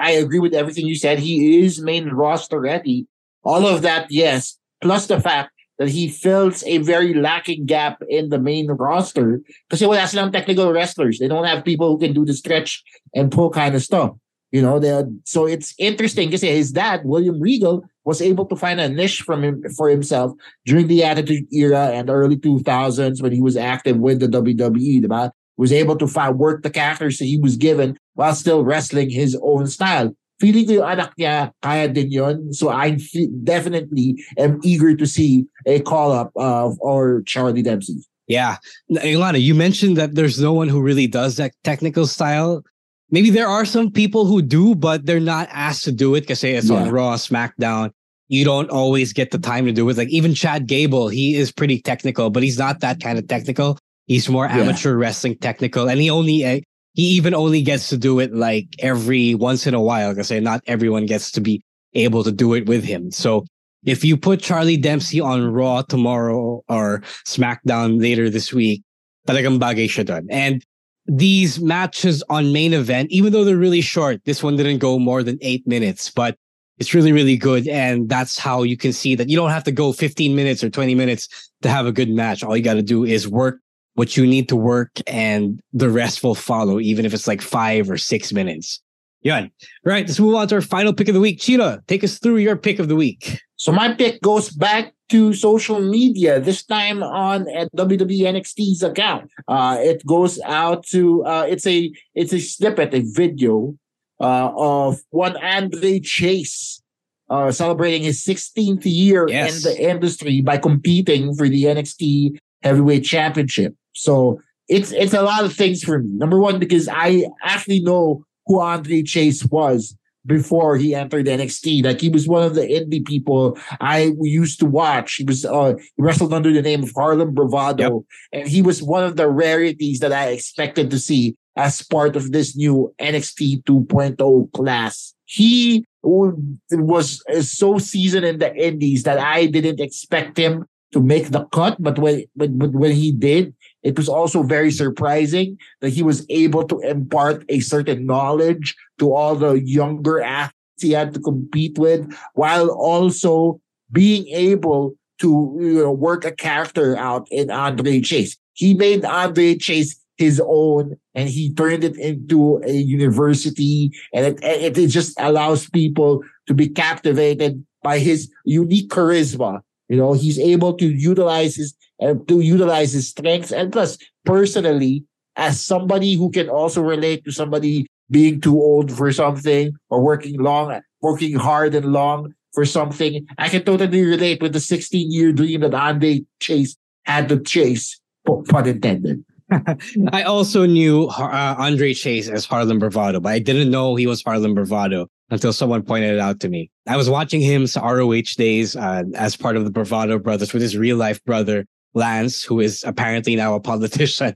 I 0.00 0.12
agree 0.12 0.40
with 0.40 0.54
everything 0.54 0.86
you 0.86 0.96
said. 0.96 1.20
He 1.20 1.60
is 1.60 1.80
main 1.80 2.08
roster 2.08 2.58
ready. 2.58 3.06
All 3.44 3.66
of 3.66 3.82
that, 3.82 4.06
yes. 4.10 4.58
Plus 4.80 5.06
the 5.06 5.20
fact 5.20 5.52
that 5.80 5.88
he 5.88 6.08
fills 6.08 6.62
a 6.64 6.78
very 6.78 7.14
lacking 7.14 7.64
gap 7.64 8.02
in 8.08 8.28
the 8.28 8.38
main 8.38 8.68
roster. 8.68 9.40
Kasi 9.70 9.86
wala 9.86 10.06
silang 10.06 10.30
technical 10.30 10.70
wrestlers. 10.72 11.18
They 11.18 11.26
don't 11.26 11.46
have 11.46 11.64
people 11.64 11.88
who 11.88 11.98
can 11.98 12.12
do 12.12 12.24
the 12.24 12.34
stretch 12.34 12.84
and 13.14 13.32
pull 13.32 13.48
kind 13.50 13.74
of 13.74 13.82
stuff. 13.82 14.12
You 14.52 14.60
know, 14.60 14.78
they 14.78 14.92
so 15.24 15.46
it's 15.46 15.74
interesting 15.78 16.28
because 16.28 16.42
his 16.42 16.72
dad, 16.72 17.02
William 17.04 17.40
Regal, 17.40 17.84
was 18.04 18.20
able 18.20 18.44
to 18.46 18.56
find 18.56 18.78
a 18.78 18.88
niche 18.88 19.22
from 19.22 19.42
him 19.42 19.62
for 19.76 19.88
himself 19.88 20.32
during 20.66 20.86
the 20.86 21.02
Attitude 21.02 21.46
Era 21.50 21.88
and 21.94 22.10
early 22.10 22.36
2000s 22.36 23.22
when 23.22 23.32
he 23.32 23.40
was 23.40 23.56
active 23.56 23.96
with 23.96 24.20
the 24.20 24.28
WWE. 24.28 25.02
Diba? 25.02 25.30
Was 25.56 25.72
able 25.72 25.96
to 25.96 26.06
find 26.06 26.38
work 26.38 26.62
the 26.62 26.70
characters 26.70 27.18
that 27.18 27.26
he 27.26 27.38
was 27.38 27.56
given 27.56 27.96
while 28.14 28.34
still 28.34 28.64
wrestling 28.64 29.08
his 29.08 29.38
own 29.42 29.66
style. 29.66 30.14
Feeling 30.40 30.66
ko 30.66 30.72
yung 30.80 30.88
anak 30.88 31.12
niya, 31.20 31.52
kaya 31.62 31.88
din 31.88 32.10
yun. 32.10 32.52
So 32.52 32.70
I 32.70 32.96
definitely 33.44 34.16
am 34.38 34.58
eager 34.64 34.96
to 34.96 35.06
see 35.06 35.44
a 35.66 35.80
call-up 35.80 36.32
of 36.36 36.80
or 36.80 37.22
Charlie 37.26 37.62
Dempsey. 37.62 38.00
Yeah. 38.26 38.56
Ilana, 38.90 39.40
you 39.40 39.54
mentioned 39.54 39.96
that 39.98 40.14
there's 40.14 40.40
no 40.40 40.52
one 40.52 40.68
who 40.68 40.80
really 40.80 41.06
does 41.06 41.36
that 41.36 41.52
technical 41.62 42.06
style 42.06 42.64
maybe 43.10 43.30
there 43.30 43.48
are 43.48 43.64
some 43.64 43.90
people 43.90 44.24
who 44.24 44.42
do, 44.42 44.74
but 44.74 45.06
they're 45.06 45.20
not 45.20 45.48
asked 45.50 45.84
to 45.84 45.92
do 45.92 46.14
it 46.14 46.22
because 46.22 46.40
say 46.40 46.54
it's 46.54 46.70
yeah. 46.70 46.82
on 46.82 46.90
Raw, 46.90 47.14
SmackDown. 47.14 47.90
You 48.28 48.44
don't 48.44 48.70
always 48.70 49.12
get 49.12 49.32
the 49.32 49.38
time 49.38 49.66
to 49.66 49.72
do 49.72 49.88
it. 49.88 49.96
Like 49.96 50.08
even 50.08 50.34
Chad 50.34 50.66
Gable, 50.66 51.08
he 51.08 51.34
is 51.34 51.50
pretty 51.50 51.80
technical, 51.80 52.30
but 52.30 52.42
he's 52.42 52.58
not 52.58 52.80
that 52.80 53.00
kind 53.00 53.18
of 53.18 53.26
technical. 53.26 53.76
He's 54.06 54.28
more 54.28 54.46
amateur 54.46 54.90
yeah. 54.90 55.06
wrestling 55.06 55.36
technical, 55.36 55.88
and 55.88 56.00
he 56.00 56.10
only 56.10 56.44
uh, 56.44 56.60
he 56.94 57.02
even 57.02 57.34
only 57.34 57.62
gets 57.62 57.88
to 57.88 57.96
do 57.96 58.18
it 58.18 58.34
like 58.34 58.68
every 58.78 59.34
once 59.34 59.66
in 59.66 59.74
a 59.74 59.80
while. 59.80 60.18
I 60.18 60.22
say, 60.22 60.40
not 60.40 60.62
everyone 60.66 61.06
gets 61.06 61.30
to 61.32 61.40
be 61.40 61.62
able 61.94 62.24
to 62.24 62.32
do 62.32 62.54
it 62.54 62.66
with 62.66 62.84
him. 62.84 63.10
So 63.10 63.44
if 63.84 64.04
you 64.04 64.16
put 64.16 64.40
Charlie 64.40 64.76
Dempsey 64.76 65.20
on 65.20 65.52
Raw 65.52 65.82
tomorrow 65.82 66.62
or 66.68 67.02
SmackDown 67.26 68.00
later 68.00 68.28
this 68.28 68.52
week, 68.52 68.82
talagang 69.26 69.58
bagay 69.58 69.86
siya 69.86 70.06
dun. 70.06 70.26
And 70.30 70.64
these 71.06 71.60
matches 71.60 72.22
on 72.28 72.52
main 72.52 72.72
event, 72.74 73.10
even 73.10 73.32
though 73.32 73.44
they're 73.44 73.56
really 73.56 73.80
short, 73.80 74.24
this 74.24 74.42
one 74.42 74.56
didn't 74.56 74.78
go 74.78 74.98
more 74.98 75.22
than 75.22 75.38
eight 75.40 75.66
minutes, 75.66 76.10
but 76.10 76.36
it's 76.78 76.94
really, 76.94 77.12
really 77.12 77.36
good. 77.36 77.68
And 77.68 78.08
that's 78.08 78.38
how 78.38 78.62
you 78.62 78.76
can 78.76 78.92
see 78.92 79.14
that 79.14 79.28
you 79.28 79.36
don't 79.36 79.50
have 79.50 79.64
to 79.64 79.72
go 79.72 79.92
15 79.92 80.34
minutes 80.34 80.64
or 80.64 80.70
20 80.70 80.94
minutes 80.94 81.50
to 81.62 81.68
have 81.68 81.86
a 81.86 81.92
good 81.92 82.10
match. 82.10 82.42
All 82.42 82.56
you 82.56 82.62
got 82.62 82.74
to 82.74 82.82
do 82.82 83.04
is 83.04 83.28
work 83.28 83.60
what 84.00 84.16
you 84.16 84.26
need 84.26 84.48
to 84.48 84.56
work 84.56 84.92
and 85.06 85.60
the 85.74 85.90
rest 85.90 86.24
will 86.24 86.34
follow, 86.34 86.80
even 86.80 87.04
if 87.04 87.12
it's 87.12 87.28
like 87.28 87.42
five 87.42 87.90
or 87.90 87.98
six 87.98 88.32
minutes. 88.32 88.80
Yeah. 89.20 89.48
Right. 89.84 90.06
Let's 90.06 90.18
move 90.18 90.36
on 90.36 90.48
to 90.48 90.54
our 90.54 90.62
final 90.62 90.94
pick 90.94 91.08
of 91.08 91.12
the 91.12 91.20
week. 91.20 91.38
Cheetah, 91.38 91.82
take 91.86 92.02
us 92.02 92.18
through 92.18 92.38
your 92.38 92.56
pick 92.56 92.78
of 92.78 92.88
the 92.88 92.96
week. 92.96 93.38
So 93.56 93.72
my 93.72 93.92
pick 93.92 94.22
goes 94.22 94.48
back 94.48 94.94
to 95.10 95.34
social 95.34 95.80
media, 95.82 96.40
this 96.40 96.64
time 96.64 97.02
on 97.02 97.46
at 97.54 97.70
WWE 97.76 98.22
NXT's 98.22 98.82
account. 98.82 99.30
Uh, 99.46 99.76
it 99.78 100.00
goes 100.06 100.40
out 100.46 100.86
to 100.86 101.22
uh, 101.26 101.44
it's 101.46 101.66
a 101.66 101.92
it's 102.14 102.32
a 102.32 102.40
snippet, 102.40 102.94
a 102.94 103.02
video 103.04 103.76
uh, 104.18 104.50
of 104.56 105.02
one 105.10 105.36
Andre 105.44 106.00
Chase 106.00 106.80
uh, 107.28 107.52
celebrating 107.52 108.02
his 108.02 108.24
16th 108.24 108.86
year 108.86 109.28
yes. 109.28 109.62
in 109.62 109.70
the 109.70 109.90
industry 109.90 110.40
by 110.40 110.56
competing 110.56 111.34
for 111.34 111.50
the 111.50 111.64
NXT 111.64 112.38
Heavyweight 112.62 113.04
Championship. 113.04 113.74
So 113.92 114.40
it's 114.68 114.92
it's 114.92 115.14
a 115.14 115.22
lot 115.22 115.44
of 115.44 115.52
things 115.52 115.82
for 115.82 115.98
me. 115.98 116.10
Number 116.12 116.38
one, 116.38 116.58
because 116.58 116.88
I 116.88 117.26
actually 117.42 117.80
know 117.80 118.24
who 118.46 118.60
Andre 118.60 119.02
Chase 119.02 119.44
was 119.46 119.96
before 120.26 120.76
he 120.76 120.94
entered 120.94 121.26
NXT. 121.26 121.84
Like 121.84 122.00
he 122.00 122.08
was 122.08 122.28
one 122.28 122.42
of 122.42 122.54
the 122.54 122.62
indie 122.62 123.04
people 123.04 123.58
I 123.80 124.12
used 124.20 124.60
to 124.60 124.66
watch. 124.66 125.14
He 125.16 125.24
was 125.24 125.44
uh, 125.44 125.74
he 125.76 126.02
wrestled 126.02 126.34
under 126.34 126.52
the 126.52 126.62
name 126.62 126.82
of 126.82 126.92
Harlem 126.94 127.34
Bravado, 127.34 128.04
yep. 128.32 128.40
and 128.40 128.48
he 128.48 128.62
was 128.62 128.82
one 128.82 129.04
of 129.04 129.16
the 129.16 129.28
rarities 129.28 130.00
that 130.00 130.12
I 130.12 130.28
expected 130.28 130.90
to 130.90 130.98
see 130.98 131.36
as 131.56 131.82
part 131.82 132.16
of 132.16 132.32
this 132.32 132.56
new 132.56 132.94
NXT 133.00 133.64
2.0 133.64 134.52
class. 134.52 135.14
He 135.24 135.84
was 136.02 137.22
so 137.40 137.78
seasoned 137.78 138.24
in 138.24 138.38
the 138.38 138.54
indies 138.54 139.02
that 139.02 139.18
I 139.18 139.46
didn't 139.46 139.80
expect 139.80 140.36
him 140.38 140.66
to 140.92 141.00
make 141.00 141.30
the 141.30 141.44
cut, 141.46 141.76
but 141.78 141.98
when 141.98 142.24
but, 142.34 142.58
but 142.58 142.72
when 142.72 142.92
he 142.92 143.12
did, 143.12 143.54
it 143.82 143.96
was 143.96 144.08
also 144.08 144.42
very 144.42 144.70
surprising 144.70 145.58
that 145.80 145.90
he 145.90 146.02
was 146.02 146.26
able 146.28 146.64
to 146.64 146.80
impart 146.80 147.44
a 147.48 147.60
certain 147.60 148.06
knowledge 148.06 148.76
to 148.98 149.12
all 149.12 149.34
the 149.34 149.54
younger 149.54 150.20
athletes 150.20 150.54
he 150.78 150.92
had 150.92 151.14
to 151.14 151.20
compete 151.20 151.78
with, 151.78 152.10
while 152.34 152.68
also 152.70 153.60
being 153.92 154.26
able 154.28 154.94
to 155.20 155.56
you 155.60 155.82
know, 155.82 155.92
work 155.92 156.24
a 156.24 156.32
character 156.32 156.96
out 156.96 157.28
in 157.30 157.50
Andre 157.50 158.00
Chase. 158.00 158.36
He 158.54 158.74
made 158.74 159.04
Andre 159.04 159.56
Chase 159.56 159.96
his 160.16 160.40
own 160.44 160.96
and 161.14 161.28
he 161.28 161.52
turned 161.54 161.82
it 161.82 161.96
into 161.96 162.60
a 162.64 162.72
university 162.72 163.90
and 164.12 164.26
it, 164.26 164.38
it, 164.42 164.76
it 164.76 164.86
just 164.88 165.18
allows 165.18 165.68
people 165.70 166.22
to 166.46 166.52
be 166.52 166.68
captivated 166.68 167.64
by 167.82 167.98
his 167.98 168.30
unique 168.44 168.90
charisma. 168.90 169.60
You 169.88 169.96
know, 169.96 170.12
he's 170.12 170.38
able 170.38 170.74
to 170.74 170.86
utilize 170.86 171.56
his 171.56 171.74
and 172.00 172.26
to 172.28 172.40
utilize 172.40 172.92
his 172.92 173.08
strengths. 173.08 173.52
And 173.52 173.72
plus, 173.72 173.98
personally, 174.24 175.04
as 175.36 175.60
somebody 175.60 176.14
who 176.14 176.30
can 176.30 176.48
also 176.48 176.82
relate 176.82 177.24
to 177.24 177.32
somebody 177.32 177.86
being 178.10 178.40
too 178.40 178.60
old 178.60 178.90
for 178.90 179.12
something 179.12 179.72
or 179.88 180.02
working 180.02 180.40
long, 180.40 180.80
working 181.00 181.34
hard 181.34 181.74
and 181.74 181.92
long 181.92 182.34
for 182.52 182.64
something, 182.64 183.26
I 183.38 183.48
can 183.48 183.62
totally 183.62 184.02
relate 184.02 184.42
with 184.42 184.52
the 184.52 184.60
16 184.60 185.12
year 185.12 185.32
dream 185.32 185.60
that 185.60 185.74
Andre 185.74 186.22
Chase 186.40 186.76
had 187.04 187.28
to 187.28 187.40
chase, 187.40 188.00
pun 188.26 188.66
intended. 188.66 189.24
I 190.12 190.22
also 190.22 190.66
knew 190.66 191.06
uh, 191.06 191.56
Andre 191.58 191.92
Chase 191.92 192.28
as 192.28 192.44
Harlem 192.44 192.78
Bravado, 192.78 193.20
but 193.20 193.32
I 193.32 193.38
didn't 193.38 193.70
know 193.70 193.96
he 193.96 194.06
was 194.06 194.22
Harlem 194.22 194.54
Bravado 194.54 195.08
until 195.30 195.52
someone 195.52 195.82
pointed 195.82 196.14
it 196.14 196.20
out 196.20 196.40
to 196.40 196.48
me. 196.48 196.70
I 196.86 196.96
was 196.96 197.10
watching 197.10 197.40
him 197.40 197.66
ROH 197.76 198.34
days 198.36 198.76
uh, 198.76 199.04
as 199.14 199.36
part 199.36 199.56
of 199.56 199.64
the 199.64 199.70
Bravado 199.70 200.18
Brothers 200.18 200.52
with 200.52 200.62
his 200.62 200.76
real 200.76 200.96
life 200.96 201.22
brother, 201.24 201.66
Lance, 201.94 202.42
who 202.42 202.60
is 202.60 202.84
apparently 202.84 203.36
now 203.36 203.54
a 203.54 203.60
politician. 203.60 204.34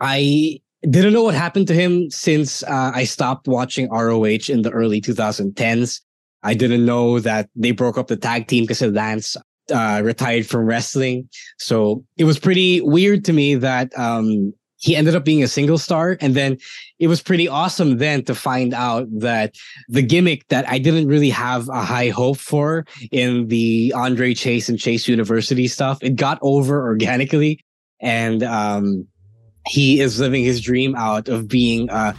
I 0.00 0.60
didn't 0.88 1.12
know 1.12 1.22
what 1.22 1.34
happened 1.34 1.66
to 1.68 1.74
him 1.74 2.10
since 2.10 2.62
uh, 2.62 2.92
I 2.94 3.04
stopped 3.04 3.48
watching 3.48 3.90
ROH 3.90 4.48
in 4.48 4.62
the 4.62 4.70
early 4.70 5.00
2010s. 5.00 6.00
I 6.42 6.54
didn't 6.54 6.84
know 6.84 7.18
that 7.20 7.48
they 7.56 7.72
broke 7.72 7.98
up 7.98 8.06
the 8.06 8.16
tag 8.16 8.46
team 8.46 8.64
because 8.64 8.82
Lance 8.82 9.36
uh, 9.72 10.00
retired 10.04 10.46
from 10.46 10.66
wrestling. 10.66 11.28
So 11.58 12.04
it 12.16 12.24
was 12.24 12.38
pretty 12.38 12.80
weird 12.80 13.24
to 13.24 13.32
me 13.32 13.56
that 13.56 13.96
um, 13.98 14.52
he 14.76 14.94
ended 14.94 15.16
up 15.16 15.24
being 15.24 15.42
a 15.42 15.48
single 15.48 15.78
star. 15.78 16.16
And 16.20 16.34
then 16.34 16.58
it 16.98 17.08
was 17.08 17.22
pretty 17.22 17.46
awesome 17.48 17.98
then 17.98 18.24
to 18.24 18.34
find 18.34 18.72
out 18.72 19.06
that 19.10 19.54
the 19.88 20.02
gimmick 20.02 20.48
that 20.48 20.68
I 20.68 20.78
didn't 20.78 21.08
really 21.08 21.30
have 21.30 21.68
a 21.68 21.82
high 21.82 22.08
hope 22.08 22.38
for 22.38 22.86
in 23.10 23.48
the 23.48 23.92
Andre 23.94 24.34
Chase 24.34 24.68
and 24.68 24.78
Chase 24.78 25.06
University 25.06 25.68
stuff, 25.68 25.98
it 26.02 26.16
got 26.16 26.38
over 26.42 26.82
organically. 26.82 27.60
And 28.00 28.42
um, 28.42 29.06
he 29.66 30.00
is 30.00 30.20
living 30.20 30.44
his 30.44 30.60
dream 30.60 30.94
out 30.96 31.28
of 31.28 31.48
being 31.48 31.90
uh, 31.90 32.14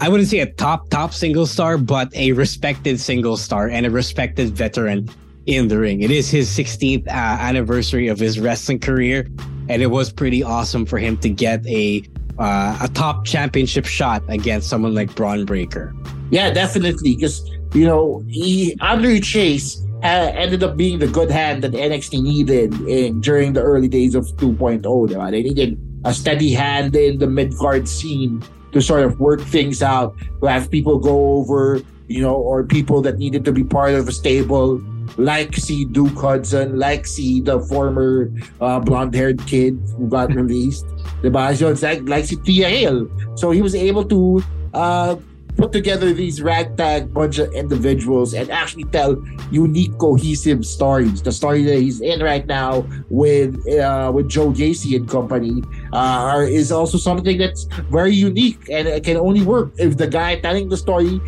I 0.00 0.08
wouldn't 0.08 0.28
say 0.28 0.40
a 0.40 0.46
top 0.46 0.88
top 0.88 1.12
single 1.14 1.46
star, 1.46 1.78
but 1.78 2.12
a 2.16 2.32
respected 2.32 2.98
single 2.98 3.36
star 3.36 3.68
and 3.68 3.86
a 3.86 3.90
respected 3.90 4.50
veteran 4.50 5.08
in 5.46 5.68
the 5.68 5.78
ring. 5.78 6.02
It 6.02 6.10
is 6.10 6.28
his 6.28 6.48
16th 6.48 7.06
uh, 7.06 7.10
anniversary 7.10 8.08
of 8.08 8.18
his 8.18 8.40
wrestling 8.40 8.80
career, 8.80 9.28
and 9.68 9.80
it 9.80 9.92
was 9.92 10.12
pretty 10.12 10.42
awesome 10.42 10.86
for 10.86 10.98
him 10.98 11.16
to 11.18 11.28
get 11.28 11.64
a 11.66 12.02
uh, 12.38 12.78
a 12.80 12.88
top 12.88 13.24
championship 13.24 13.86
shot 13.86 14.22
against 14.28 14.68
someone 14.68 14.94
like 14.94 15.14
Bron 15.14 15.44
Breakker. 15.44 15.94
Yeah, 16.30 16.50
definitely, 16.50 17.14
because 17.14 17.48
you 17.74 17.86
know 17.86 18.24
he 18.28 18.76
Andre 18.80 19.20
Chase 19.20 19.82
uh, 20.02 20.32
ended 20.34 20.62
up 20.62 20.76
being 20.76 20.98
the 20.98 21.06
good 21.06 21.30
hand 21.30 21.62
that 21.62 21.72
NXT 21.72 22.22
needed 22.22 22.74
in 22.88 23.20
during 23.20 23.52
the 23.52 23.62
early 23.62 23.88
days 23.88 24.14
of 24.14 24.26
2.0. 24.36 24.82
Diba? 24.82 25.30
They 25.30 25.42
needed 25.42 25.78
a 26.04 26.12
steady 26.12 26.52
hand 26.52 26.96
in 26.96 27.18
the 27.18 27.26
mid 27.26 27.56
card 27.56 27.88
scene 27.88 28.42
to 28.72 28.80
sort 28.80 29.04
of 29.04 29.20
work 29.20 29.40
things 29.40 29.82
out, 29.82 30.16
to 30.40 30.46
have 30.46 30.70
people 30.70 30.98
go 30.98 31.34
over, 31.34 31.80
you 32.08 32.20
know, 32.20 32.34
or 32.34 32.64
people 32.64 33.00
that 33.02 33.18
needed 33.18 33.44
to 33.44 33.52
be 33.52 33.62
part 33.62 33.94
of 33.94 34.08
a 34.08 34.12
stable, 34.12 34.82
like 35.16 35.56
see 35.56 35.84
Duke 35.84 36.18
Hudson, 36.18 36.78
like 36.78 37.06
see 37.06 37.40
the 37.40 37.60
former 37.60 38.30
uh, 38.60 38.80
blonde-haired 38.80 39.46
kid 39.46 39.80
who 39.96 40.08
got 40.08 40.34
released. 40.34 40.86
Diba? 41.22 41.56
So 41.56 41.70
it's 41.70 41.82
like, 41.82 42.08
like 42.08 42.24
see 42.24 42.36
Thea 42.36 42.68
Hale. 42.68 43.08
So 43.36 43.50
he 43.50 43.62
was 43.62 43.74
able 43.74 44.04
to 44.06 44.42
uh, 44.74 45.16
put 45.56 45.72
together 45.72 46.12
these 46.12 46.42
ragtag 46.42 47.12
bunch 47.12 47.38
of 47.38 47.52
individuals 47.52 48.34
and 48.34 48.50
actually 48.50 48.84
tell 48.84 49.22
unique, 49.50 49.96
cohesive 49.98 50.64
stories. 50.64 51.22
The 51.22 51.32
story 51.32 51.62
that 51.64 51.78
he's 51.78 52.00
in 52.00 52.20
right 52.20 52.46
now 52.46 52.86
with 53.10 53.56
uh, 53.68 54.10
with 54.14 54.28
Joe 54.28 54.50
Gacy 54.50 54.96
and 54.96 55.08
company 55.08 55.62
uh, 55.92 56.44
is 56.48 56.72
also 56.72 56.98
something 56.98 57.38
that's 57.38 57.64
very 57.90 58.14
unique 58.14 58.68
and 58.70 58.88
it 58.88 59.04
can 59.04 59.16
only 59.16 59.42
work 59.42 59.72
if 59.78 59.96
the 59.96 60.06
guy 60.06 60.40
telling 60.40 60.68
the 60.68 60.76
story 60.76 61.20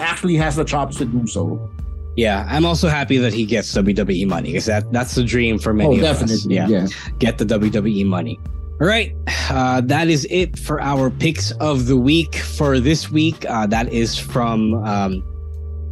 actually 0.00 0.36
has 0.36 0.56
the 0.56 0.64
chops 0.64 0.96
to 0.96 1.04
do 1.04 1.26
so. 1.26 1.70
Yeah, 2.16 2.46
I'm 2.48 2.64
also 2.64 2.88
happy 2.88 3.18
that 3.18 3.34
he 3.34 3.44
gets 3.44 3.72
WWE 3.74 4.26
money 4.26 4.48
because 4.48 4.66
that 4.66 4.90
that's 4.90 5.14
the 5.14 5.22
dream 5.22 5.58
for 5.58 5.74
many 5.74 5.96
oh, 5.96 6.10
of 6.10 6.18
definitely, 6.18 6.58
us. 6.58 6.70
Yeah, 6.70 6.80
yeah, 6.80 6.86
get 7.18 7.36
the 7.36 7.44
WWE 7.44 8.06
money. 8.06 8.40
All 8.80 8.86
right, 8.86 9.14
uh, 9.50 9.82
that 9.82 10.08
is 10.08 10.26
it 10.30 10.58
for 10.58 10.80
our 10.80 11.10
picks 11.10 11.50
of 11.52 11.86
the 11.86 11.96
week 11.96 12.36
for 12.36 12.80
this 12.80 13.10
week. 13.10 13.44
Uh, 13.48 13.66
that 13.66 13.92
is 13.92 14.18
from 14.18 14.74
um, 14.84 15.22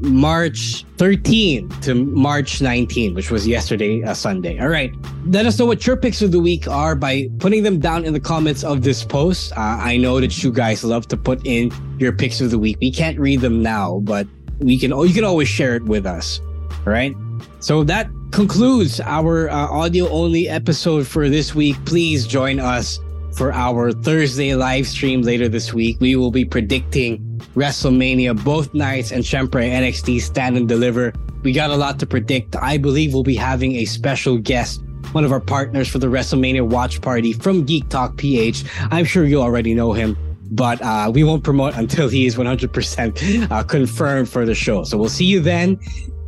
March 0.00 0.84
13 0.96 1.68
to 1.80 1.94
March 1.94 2.60
19, 2.60 3.14
which 3.14 3.30
was 3.30 3.46
yesterday, 3.46 4.02
uh, 4.02 4.14
Sunday. 4.14 4.58
All 4.58 4.68
right, 4.68 4.92
let 5.26 5.44
us 5.44 5.58
know 5.58 5.66
what 5.66 5.86
your 5.86 5.96
picks 5.96 6.22
of 6.22 6.32
the 6.32 6.40
week 6.40 6.66
are 6.68 6.94
by 6.94 7.28
putting 7.38 7.62
them 7.64 7.80
down 7.80 8.04
in 8.04 8.14
the 8.14 8.20
comments 8.20 8.64
of 8.64 8.82
this 8.82 9.04
post. 9.04 9.52
Uh, 9.52 9.60
I 9.80 9.98
know 9.98 10.20
that 10.20 10.42
you 10.42 10.52
guys 10.52 10.84
love 10.84 11.06
to 11.08 11.18
put 11.18 11.46
in 11.46 11.70
your 11.98 12.12
picks 12.12 12.40
of 12.40 12.50
the 12.50 12.58
week. 12.58 12.78
We 12.80 12.90
can't 12.90 13.18
read 13.18 13.40
them 13.40 13.62
now, 13.62 14.00
but 14.00 14.26
we 14.58 14.78
can. 14.78 14.90
You 14.90 15.14
can 15.14 15.24
always 15.24 15.48
share 15.48 15.76
it 15.76 15.84
with 15.84 16.06
us. 16.06 16.40
right? 16.84 17.14
So 17.60 17.84
that 17.84 18.10
concludes 18.30 19.00
our 19.00 19.48
uh, 19.48 19.54
audio 19.68 20.08
only 20.08 20.48
episode 20.48 21.06
for 21.06 21.28
this 21.28 21.54
week. 21.54 21.76
Please 21.86 22.26
join 22.26 22.60
us 22.60 23.00
for 23.36 23.52
our 23.52 23.90
Thursday 23.92 24.54
live 24.54 24.86
stream 24.86 25.22
later 25.22 25.48
this 25.48 25.72
week. 25.74 25.98
We 26.00 26.16
will 26.16 26.30
be 26.30 26.44
predicting 26.44 27.18
WrestleMania 27.56 28.42
both 28.44 28.72
nights 28.74 29.12
and 29.12 29.24
Shempre 29.24 29.64
NXT 29.64 30.20
Stand 30.20 30.56
and 30.56 30.68
Deliver. 30.68 31.12
We 31.42 31.52
got 31.52 31.70
a 31.70 31.76
lot 31.76 31.98
to 32.00 32.06
predict. 32.06 32.56
I 32.56 32.78
believe 32.78 33.12
we'll 33.12 33.22
be 33.22 33.34
having 33.36 33.76
a 33.76 33.84
special 33.84 34.38
guest, 34.38 34.82
one 35.12 35.24
of 35.24 35.32
our 35.32 35.40
partners 35.40 35.88
for 35.88 35.98
the 35.98 36.06
WrestleMania 36.06 36.66
watch 36.68 37.00
party 37.00 37.32
from 37.32 37.64
Geek 37.64 37.88
Talk 37.88 38.16
PH. 38.16 38.64
I'm 38.90 39.04
sure 39.04 39.24
you 39.24 39.40
already 39.40 39.74
know 39.74 39.92
him, 39.92 40.16
but 40.54 40.80
uh, 40.82 41.10
we 41.12 41.24
won't 41.24 41.42
promote 41.42 41.74
until 41.74 42.08
he 42.08 42.26
is 42.26 42.36
100% 42.36 43.50
uh, 43.50 43.62
confirmed 43.64 44.28
for 44.28 44.46
the 44.46 44.54
show. 44.54 44.84
So 44.84 44.96
we'll 44.96 45.08
see 45.08 45.24
you 45.24 45.40
then. 45.40 45.78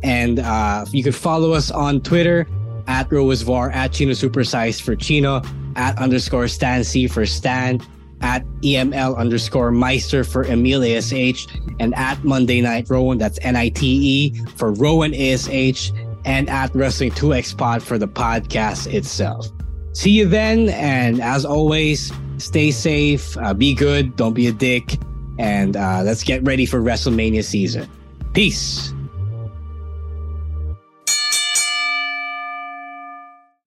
And 0.03 0.39
uh, 0.39 0.85
you 0.91 1.01
can 1.01 1.13
follow 1.13 1.53
us 1.53 1.71
on 1.71 2.01
Twitter 2.01 2.45
at 2.87 3.09
Roiswar, 3.09 3.73
at 3.73 3.93
Chino 3.93 4.11
Supersize 4.11 4.81
for 4.81 4.95
Chino, 4.95 5.41
at 5.75 5.97
underscore 5.97 6.47
Stan 6.47 6.83
Sy 6.83 7.07
for 7.07 7.25
Stan, 7.25 7.81
at 8.21 8.45
EML 8.63 9.15
underscore 9.17 9.71
Meister 9.71 10.23
for 10.23 10.43
Emile 10.43 10.83
ASH, 10.83 11.47
and 11.79 11.95
at 11.95 12.21
Monday 12.23 12.61
Night 12.61 12.85
Rowen, 12.89 13.19
that's 13.19 13.39
N 13.41 13.55
I 13.55 13.69
T 13.69 13.85
E 13.85 14.43
for 14.55 14.73
Rowen 14.73 15.13
ASH, 15.13 15.91
and 16.25 16.49
at 16.49 16.73
Wrestling 16.75 17.11
2X 17.11 17.57
Pod 17.57 17.81
for 17.81 17.97
the 17.97 18.07
podcast 18.07 18.91
itself. 18.91 19.47
See 19.93 20.11
you 20.11 20.27
then, 20.27 20.69
and 20.69 21.21
as 21.21 21.45
always, 21.45 22.11
stay 22.37 22.71
safe, 22.71 23.37
uh, 23.37 23.53
be 23.53 23.73
good, 23.73 24.15
don't 24.15 24.33
be 24.33 24.47
a 24.47 24.51
dick, 24.51 24.97
and 25.37 25.75
uh, 25.75 26.01
let's 26.03 26.23
get 26.23 26.43
ready 26.43 26.65
for 26.65 26.81
WrestleMania 26.81 27.43
season. 27.43 27.89
Peace. 28.33 28.93